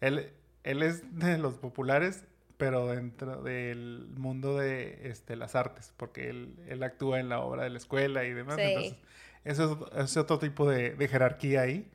[0.00, 0.32] él,
[0.64, 2.24] él es de los populares,
[2.56, 7.64] pero dentro del mundo de este, las artes, porque él, él actúa en la obra
[7.64, 8.56] de la escuela y demás.
[8.56, 8.62] Sí.
[8.62, 8.96] Entonces,
[9.44, 11.90] eso es, es otro tipo de, de jerarquía ahí.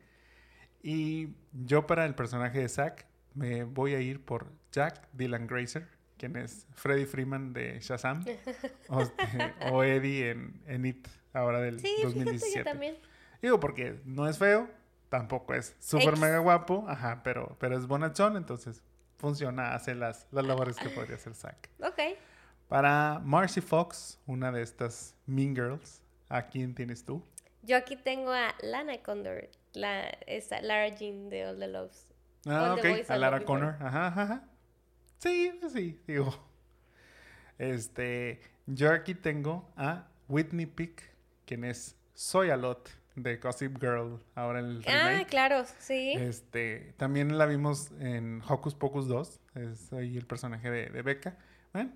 [0.82, 5.86] Y yo para el personaje de Zack me voy a ir por Jack Dylan Grazer,
[6.16, 8.24] quien es Freddie Freeman de Shazam,
[8.88, 9.24] o, este,
[9.70, 12.58] o Eddie en, en It, ahora del Sí, fíjate, 2017.
[12.58, 12.96] yo también.
[13.42, 14.68] Digo, porque no es feo,
[15.08, 18.82] tampoco es súper mega guapo, ajá, pero, pero es bonachón, entonces
[19.18, 21.70] funciona, hace las, las labores que podría hacer Zack.
[21.80, 21.98] Ok.
[22.68, 27.24] Para Marcy Fox, una de estas Mean Girls, ¿a quién tienes tú?
[27.62, 32.12] Yo aquí tengo a Lana Condor, la, esa Lara Jean de All the Loves.
[32.46, 33.44] Ah, All ok, a Lara.
[33.44, 34.44] Connor, ajá, ajá.
[35.18, 36.34] Sí, sí, digo.
[37.58, 41.02] Este, yo aquí tengo a Whitney Peak,
[41.44, 45.26] quien es Soy a Lot de Gossip Girl, ahora en el Ah, remake.
[45.28, 46.12] claro, sí.
[46.16, 51.36] Este, también la vimos en Hocus Pocus 2, es ahí el personaje de, de Becca.
[51.72, 51.90] Bueno,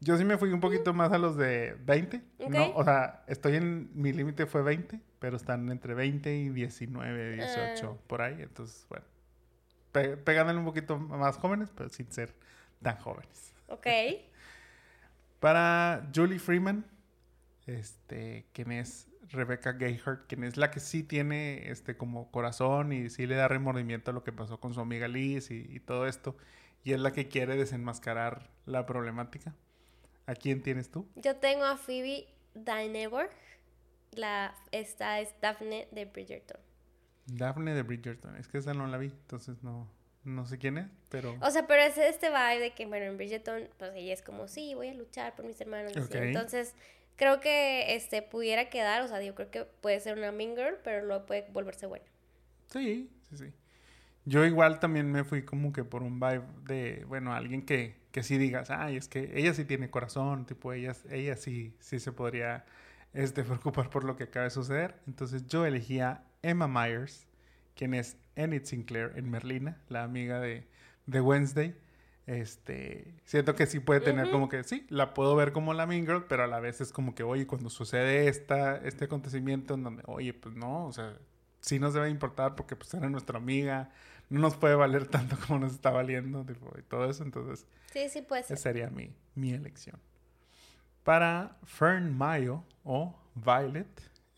[0.00, 2.66] yo sí me fui un poquito más a los de 20, ¿no?
[2.68, 2.76] Ok.
[2.76, 7.98] O sea, estoy en, mi límite fue 20, pero están entre 20 y 19, 18,
[7.98, 8.02] Ah.
[8.06, 8.36] por ahí.
[8.40, 9.04] Entonces, bueno,
[9.92, 12.34] pe- pegándole un poquito más jóvenes, pero sin ser
[12.82, 13.52] tan jóvenes.
[13.68, 13.86] Ok.
[15.40, 16.84] Para Julie Freeman,
[17.66, 23.10] este, quien es Rebecca Gayheart, quien es la que sí tiene este como corazón y
[23.10, 26.06] sí le da remordimiento a lo que pasó con su amiga Liz y, y todo
[26.06, 26.36] esto,
[26.84, 29.54] y es la que quiere desenmascarar la problemática.
[30.26, 31.08] ¿A quién tienes tú?
[31.16, 33.30] Yo tengo a Phoebe Dynevor.
[34.12, 36.60] La, esta es Daphne de Bridgerton.
[37.26, 38.36] Daphne de Bridgerton.
[38.36, 39.88] Es que esa no la vi, entonces no,
[40.24, 41.36] no sé quién es, pero...
[41.40, 44.48] O sea, pero es este vibe de que, bueno, en Bridgerton, pues ella es como,
[44.48, 45.92] sí, voy a luchar por mis hermanos.
[45.96, 46.74] Entonces,
[47.16, 50.78] creo que este pudiera quedar, o sea, yo creo que puede ser una mean girl,
[50.84, 52.06] pero luego puede volverse buena.
[52.68, 53.52] Sí, sí, sí.
[54.24, 58.22] Yo igual también me fui como que por un vibe de, bueno, alguien que, que
[58.24, 62.12] sí digas, ay, es que ella sí tiene corazón, tipo, ella, ella sí, sí se
[62.12, 62.64] podría
[63.14, 64.96] este, preocupar por lo que acaba de suceder.
[65.06, 67.26] Entonces yo elegí a Emma Myers,
[67.76, 70.66] quien es Enid Sinclair en Merlina, la amiga de,
[71.06, 71.76] de Wednesday.
[72.26, 76.06] Este, siento que sí puede tener como que, sí, la puedo ver como la Mean
[76.06, 79.84] Girl, pero a la vez es como que, oye, cuando sucede esta, este acontecimiento en
[79.84, 81.16] donde, oye, pues no, o sea,
[81.60, 83.90] sí nos debe importar porque pues era nuestra amiga,
[84.28, 86.44] no nos puede valer tanto como nos está valiendo,
[86.76, 87.64] y todo eso, entonces.
[87.92, 88.54] Sí, sí puede ser.
[88.54, 90.00] Esa sería mi, mi elección.
[91.04, 93.86] Para Fern Mayo o Violet,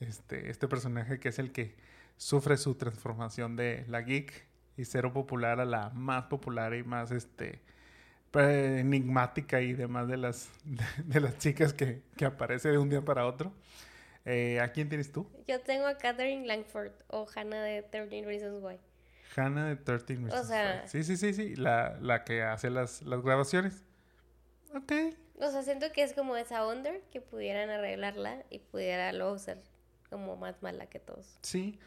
[0.01, 1.75] este, este personaje que es el que
[2.19, 4.45] sufre su transformación de la geek
[4.77, 7.63] y cero popular a la más popular y más este
[8.35, 10.51] enigmática y demás de las,
[11.05, 13.53] de, las chicas que, que, aparece de un día para otro.
[14.25, 15.27] Eh, ¿A quién tienes tú?
[15.47, 18.79] Yo tengo a Catherine Langford o Hannah de 13 Reasons Why.
[19.37, 23.03] Hannah de 13 Reasons o sea, Sí, sí, sí, sí, la, la que hace las,
[23.03, 23.85] las grabaciones.
[24.75, 24.93] Ok.
[25.41, 29.63] O sea, siento que es como esa onda que pudieran arreglarla y pudiera luego ser
[30.11, 31.39] como más mala que todos.
[31.43, 31.79] Sí,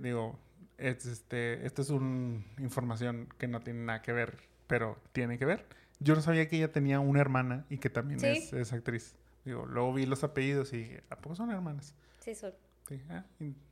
[0.00, 0.38] digo,
[0.78, 5.44] es, este, esta es una información que no tiene nada que ver, pero tiene que
[5.44, 5.66] ver.
[6.00, 9.14] Yo no sabía que ella tenía una hermana y que también es, actriz.
[9.44, 11.94] Digo, luego vi los apellidos y dije, ¿a poco son hermanas?
[12.20, 12.52] Sí, son.
[12.88, 13.24] Sí, ah,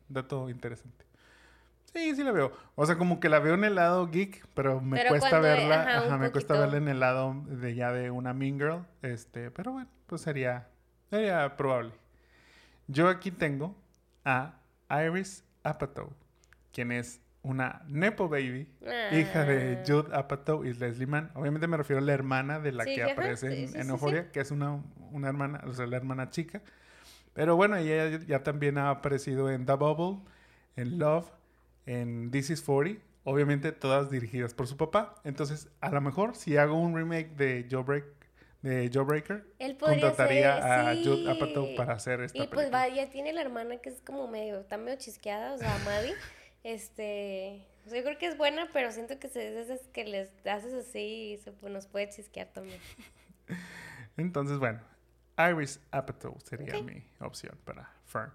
[0.09, 1.05] dato interesante.
[1.93, 2.53] Sí, sí la veo.
[2.75, 5.99] O sea, como que la veo en el lado geek, pero me cuesta verla.
[5.99, 8.87] Ajá, me cuesta verla en el lado de ya de una Mean Girl.
[9.03, 10.69] Este, pero bueno, pues sería,
[11.11, 11.93] sería probable.
[12.87, 13.77] Yo aquí tengo
[14.25, 14.59] a
[14.91, 16.11] Iris Apatow,
[16.73, 18.69] quien es una Nepo Baby,
[19.13, 19.85] hija de ah.
[19.87, 21.31] Jude Apatow y Leslie Mann.
[21.35, 24.83] Obviamente me refiero a la hermana de la que aparece en, Euphoria, que es una,
[25.11, 26.63] una hermana, o sea, la hermana chica.
[27.35, 30.23] Pero bueno, ella ya también ha aparecido en The Bubble,
[30.77, 31.31] en Love,
[31.87, 35.17] en This is 40, obviamente todas dirigidas por su papá.
[35.25, 38.05] Entonces, a lo mejor si hago un remake de Jawbreak,
[38.61, 39.45] de Jawbreaker,
[39.81, 43.89] contrataría a Jude Apatow para hacer esta Y pues va, ya tiene la hermana que
[43.89, 46.15] es como medio, está medio chisqueada, o sea, Maddie.
[46.65, 51.33] este, yo creo que es buena, pero siento que se veces que les haces así
[51.33, 52.81] y se, pues, nos puede chisquear también.
[54.17, 54.81] Entonces, bueno,
[55.39, 58.33] Iris Apatow sería mi opción para Fern.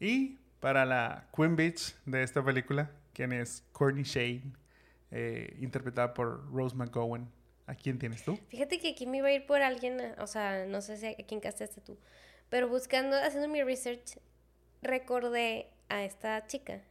[0.00, 4.52] Y para la Queen Beach de esta película, quien es Courtney Shane,
[5.10, 7.30] eh, interpretada por Rose McGowan.
[7.66, 8.38] ¿A quién tienes tú?
[8.48, 11.16] Fíjate que aquí me iba a ir por alguien, o sea, no sé si a
[11.26, 11.98] quién casteaste tú,
[12.48, 14.18] pero buscando, haciendo mi research,
[14.82, 16.82] recordé a esta chica,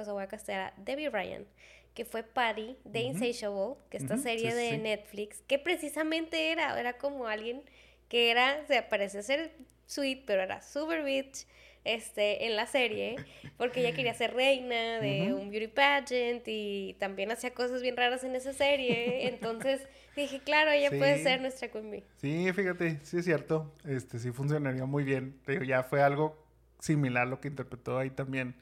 [0.00, 1.46] o sea, voy a castear a Debbie Ryan,
[1.94, 7.26] que fue Patty de Insatiable, que esta serie de Netflix, que precisamente era, era como
[7.26, 7.62] alguien
[8.08, 9.52] que era, se parece ser
[9.86, 11.46] sweet, pero era super bitch,
[11.84, 13.16] este, en la serie,
[13.56, 18.22] porque ella quería ser reina de un beauty pageant y también hacía cosas bien raras
[18.24, 19.28] en esa serie.
[19.28, 19.80] Entonces
[20.16, 23.72] dije, claro, ella puede ser nuestra Queen Sí, fíjate, sí es cierto.
[23.84, 25.40] Este, sí funcionaría muy bien.
[25.46, 26.36] Pero ya fue algo
[26.80, 28.54] similar lo que interpretó ahí también.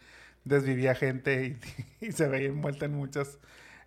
[0.45, 1.59] Desvivía gente
[2.01, 3.39] y, y se veía envuelta en muchas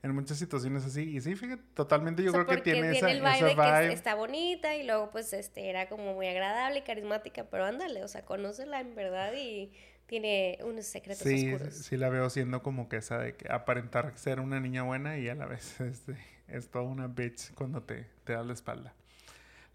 [0.03, 1.03] en muchas situaciones así.
[1.03, 4.85] Y sí, fíjate, totalmente yo creo que tiene, esa, el vibe, que está bonita y
[4.85, 8.95] luego pues este era como muy agradable y carismática, pero ándale, o sea, conócela en
[8.95, 9.71] verdad y
[10.07, 11.73] tiene unos secretos sí, oscuros.
[11.73, 15.29] Sí, la veo siendo como que esa de que aparentar ser una niña buena y
[15.29, 18.93] a la vez este, es toda una bitch cuando te, te das la espalda.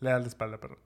[0.01, 0.79] Le das la espalda, perdón.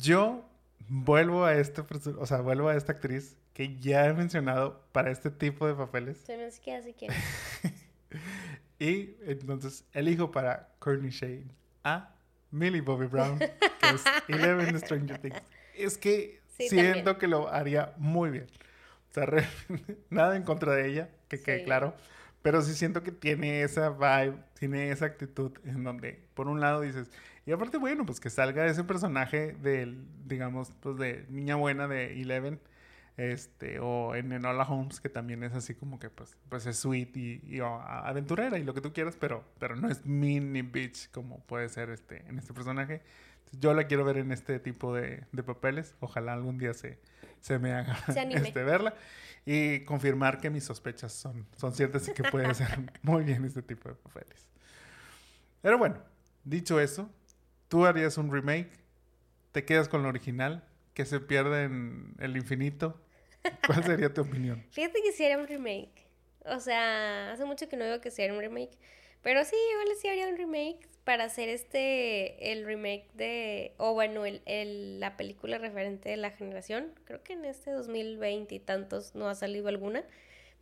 [0.00, 0.48] Yo
[0.88, 1.82] vuelvo a este,
[2.18, 6.18] o sea, vuelvo a esta actriz que ya he mencionado para este tipo de papeles.
[6.18, 7.10] Se me hace que hace quién.
[8.78, 11.46] y entonces elijo para Courtney Shane
[11.82, 12.14] a
[12.50, 13.46] Millie Bobby Brown, que
[13.94, 15.40] es Eleven Stranger Things.
[15.74, 18.46] Es que siento que lo haría muy bien.
[19.08, 19.26] O sea,
[20.10, 21.94] nada en contra de ella, que quede claro.
[22.42, 26.82] Pero sí siento que tiene esa vibe, tiene esa actitud en donde, por un lado,
[26.82, 27.08] dices,
[27.46, 32.20] y aparte, bueno, pues que salga ese personaje del, digamos, pues de niña buena de
[32.20, 32.60] Eleven
[33.16, 37.16] este, o en Enola Holmes, que también es así como que pues, pues es sweet
[37.16, 41.40] y, aventurera y lo que tú quieras, pero, pero no es mean ni bitch como
[41.40, 43.02] puede ser este, en este personaje.
[43.58, 45.94] yo la quiero ver en este tipo de, papeles.
[46.00, 46.98] Ojalá algún día se,
[47.40, 48.94] se me haga este, verla
[49.46, 52.68] y confirmar que mis sospechas son, son ciertas y que puede ser
[53.02, 54.46] muy bien este tipo de papeles.
[55.62, 55.96] Pero bueno,
[56.44, 57.10] dicho eso,
[57.68, 58.70] tú harías un remake,
[59.52, 63.00] te quedas con lo original, que se pierde en el infinito
[63.66, 64.64] ¿Cuál sería tu opinión?
[64.70, 66.06] Fíjate que si haría un remake.
[66.44, 68.76] O sea, hace mucho que no digo que si un remake.
[69.22, 74.24] Pero sí, igual sí haría un remake para hacer este, el remake de, o bueno,
[74.24, 76.92] el, la película referente de la generación.
[77.04, 80.04] Creo que en este 2020 y tantos no ha salido alguna.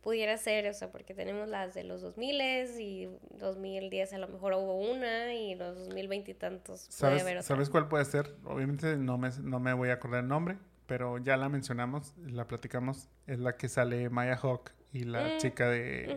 [0.01, 2.41] pudiera ser, o sea, porque tenemos las de los 2000
[2.79, 3.09] y
[3.39, 7.41] 2010 a lo mejor hubo una y los 2020 y tantos puede haber otra.
[7.41, 8.35] ¿Sabes cuál puede ser?
[8.45, 10.57] Obviamente no me, no me voy a acordar el nombre,
[10.87, 15.37] pero ya la mencionamos, la platicamos, es la que sale Maya Hawk y la mm,
[15.39, 16.11] chica de,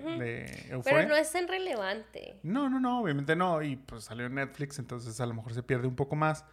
[0.70, 0.98] Euphoria.
[0.98, 2.38] Pero no es tan relevante.
[2.42, 5.62] No, no, no, obviamente no, y pues salió en Netflix, entonces a lo mejor se
[5.62, 6.44] pierde un poco más.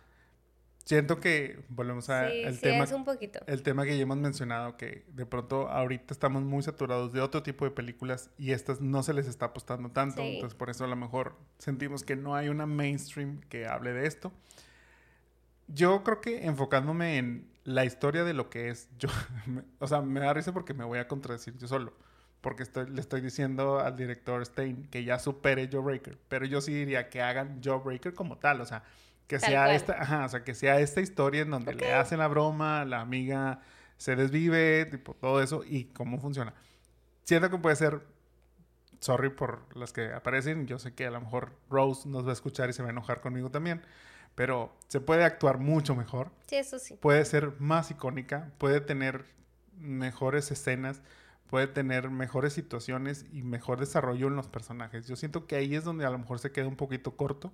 [0.86, 2.84] Siento que volvemos a sí, el tema.
[2.84, 3.39] Es un poquito.
[3.47, 7.41] El tema que ya hemos mencionado, que de pronto ahorita estamos muy saturados de otro
[7.41, 10.22] tipo de películas y estas no se les está apostando tanto.
[10.22, 14.05] Entonces, por eso a lo mejor sentimos que no hay una mainstream que hable de
[14.05, 14.32] esto.
[15.68, 19.09] Yo creo que enfocándome en la historia de lo que es yo,
[19.80, 21.93] o sea, me da risa porque me voy a contradecir yo solo.
[22.41, 26.18] Porque estoy, le estoy diciendo al director Stein que ya supere Joe Breaker.
[26.30, 28.61] Pero yo sí diría que hagan Joe Breaker como tal.
[28.61, 28.84] O sea,
[29.28, 32.28] que sea esta, ajá, o sea, que sea esta historia en donde le hacen la
[32.28, 33.61] broma, la amiga
[33.97, 36.53] se desvive, tipo, todo eso, y cómo funciona.
[37.24, 38.01] Siento que puede ser,
[38.99, 42.34] sorry por las que aparecen, yo sé que a lo mejor Rose nos va a
[42.34, 43.82] escuchar y se va a enojar conmigo también,
[44.36, 46.32] pero se puede actuar mucho mejor.
[46.48, 46.96] Sí, eso sí.
[46.96, 49.26] Puede ser más icónica, puede tener
[49.78, 51.02] mejores escenas,
[51.50, 55.08] puede tener mejores situaciones y mejor desarrollo en los personajes.
[55.08, 57.54] Yo siento que ahí es donde a lo mejor se queda un poquito corto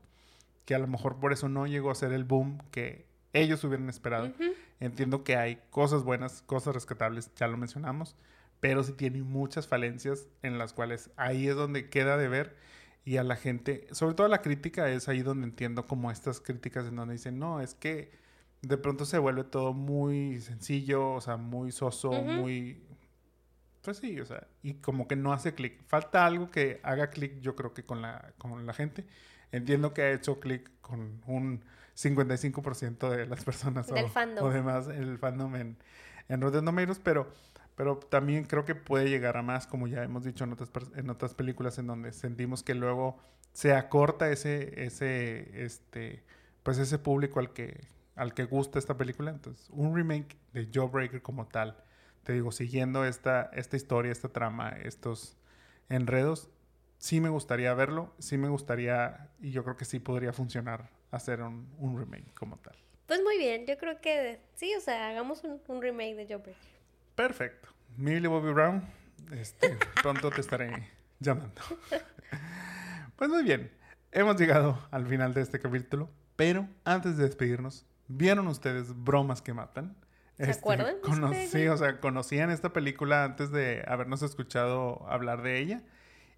[0.65, 3.89] que a lo mejor por eso no llegó a ser el boom que ellos hubieran
[3.89, 4.31] esperado.
[4.79, 8.15] Entiendo que hay cosas buenas, cosas rescatables, ya lo mencionamos,
[8.59, 12.55] pero sí tiene muchas falencias en las cuales ahí es donde queda de ver
[13.03, 16.87] y a la gente, sobre todo la crítica es ahí donde entiendo como estas críticas
[16.87, 18.11] en donde dicen, no, es que
[18.61, 22.83] de pronto se vuelve todo muy sencillo, o sea, muy soso, muy...
[23.81, 25.83] Pues sí, o sea, y como que no hace clic.
[25.87, 29.05] Falta algo que haga clic, yo creo que con la, con la gente.
[29.51, 31.63] Entiendo que ha hecho clic con un
[31.95, 34.45] 55% de las personas Del o, fandom.
[34.45, 35.77] o demás el fandom en,
[36.29, 37.31] en Rotten Tomatoes, pero,
[37.75, 41.77] pero también creo que puede llegar a más, como ya hemos dicho en otras, películas
[41.77, 43.17] en donde sentimos que luego
[43.53, 46.23] se acorta ese, ese, este,
[46.63, 49.31] pues ese público al que, al que gusta esta película.
[49.31, 51.77] Entonces, un remake de Jawbreaker como tal,
[52.23, 55.37] te digo, siguiendo esta, esta historia, esta trama, estos
[55.89, 56.49] enredos,
[56.97, 61.41] sí me gustaría verlo, sí me gustaría, y yo creo que sí podría funcionar hacer
[61.41, 62.75] un, remake como tal.
[63.07, 66.55] Pues muy bien, yo creo que sí, o sea, hagamos un, remake de Joker.
[67.21, 67.69] Perfecto.
[67.97, 68.81] Millie Bobby Brown,
[69.31, 71.61] este, pronto te estaré llamando.
[73.15, 73.71] pues muy bien,
[74.11, 79.53] hemos llegado al final de este capítulo, pero antes de despedirnos, ¿vieron ustedes bromas que
[79.53, 79.95] matan?
[80.35, 80.95] ¿Se este, acuerdan?
[81.47, 85.83] sí, o sea, conocían esta película antes de habernos escuchado hablar de ella.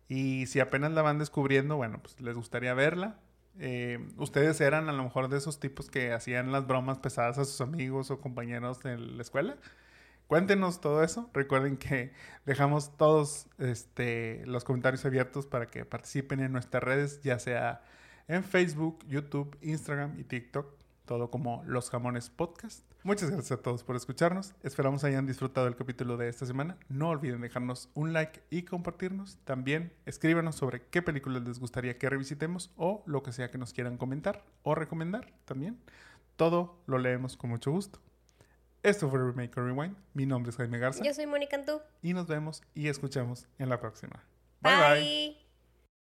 [0.09, 3.21] Y si apenas la van descubriendo, bueno, pues les gustaría verla.
[3.57, 7.45] Eh, ustedes eran a lo mejor de esos tipos que hacían las bromas pesadas a
[7.45, 9.55] sus amigos o compañeros en la escuela.
[10.33, 11.29] Cuéntenos todo eso.
[11.31, 12.11] Recuerden que
[12.47, 17.83] dejamos todos este, los comentarios abiertos para que participen en nuestras redes, ya sea
[18.27, 20.73] en Facebook, YouTube, Instagram y TikTok,
[21.05, 22.83] todo como Los Jamones Podcast.
[23.03, 24.55] Muchas gracias a todos por escucharnos.
[24.63, 26.79] Esperamos hayan disfrutado el capítulo de esta semana.
[26.89, 29.37] No olviden dejarnos un like y compartirnos.
[29.43, 33.71] También escríbanos sobre qué películas les gustaría que revisitemos o lo que sea que nos
[33.71, 35.77] quieran comentar o recomendar también.
[36.37, 37.99] Todo lo leemos con mucho gusto.
[38.83, 39.95] Esto fue Remake or Rewind.
[40.13, 41.01] Mi nombre es Jaime Garza.
[41.03, 41.81] Yo soy Mónica Antú.
[42.01, 44.21] Y nos vemos y escuchamos en la próxima.
[44.59, 44.75] bye.
[44.75, 45.42] bye.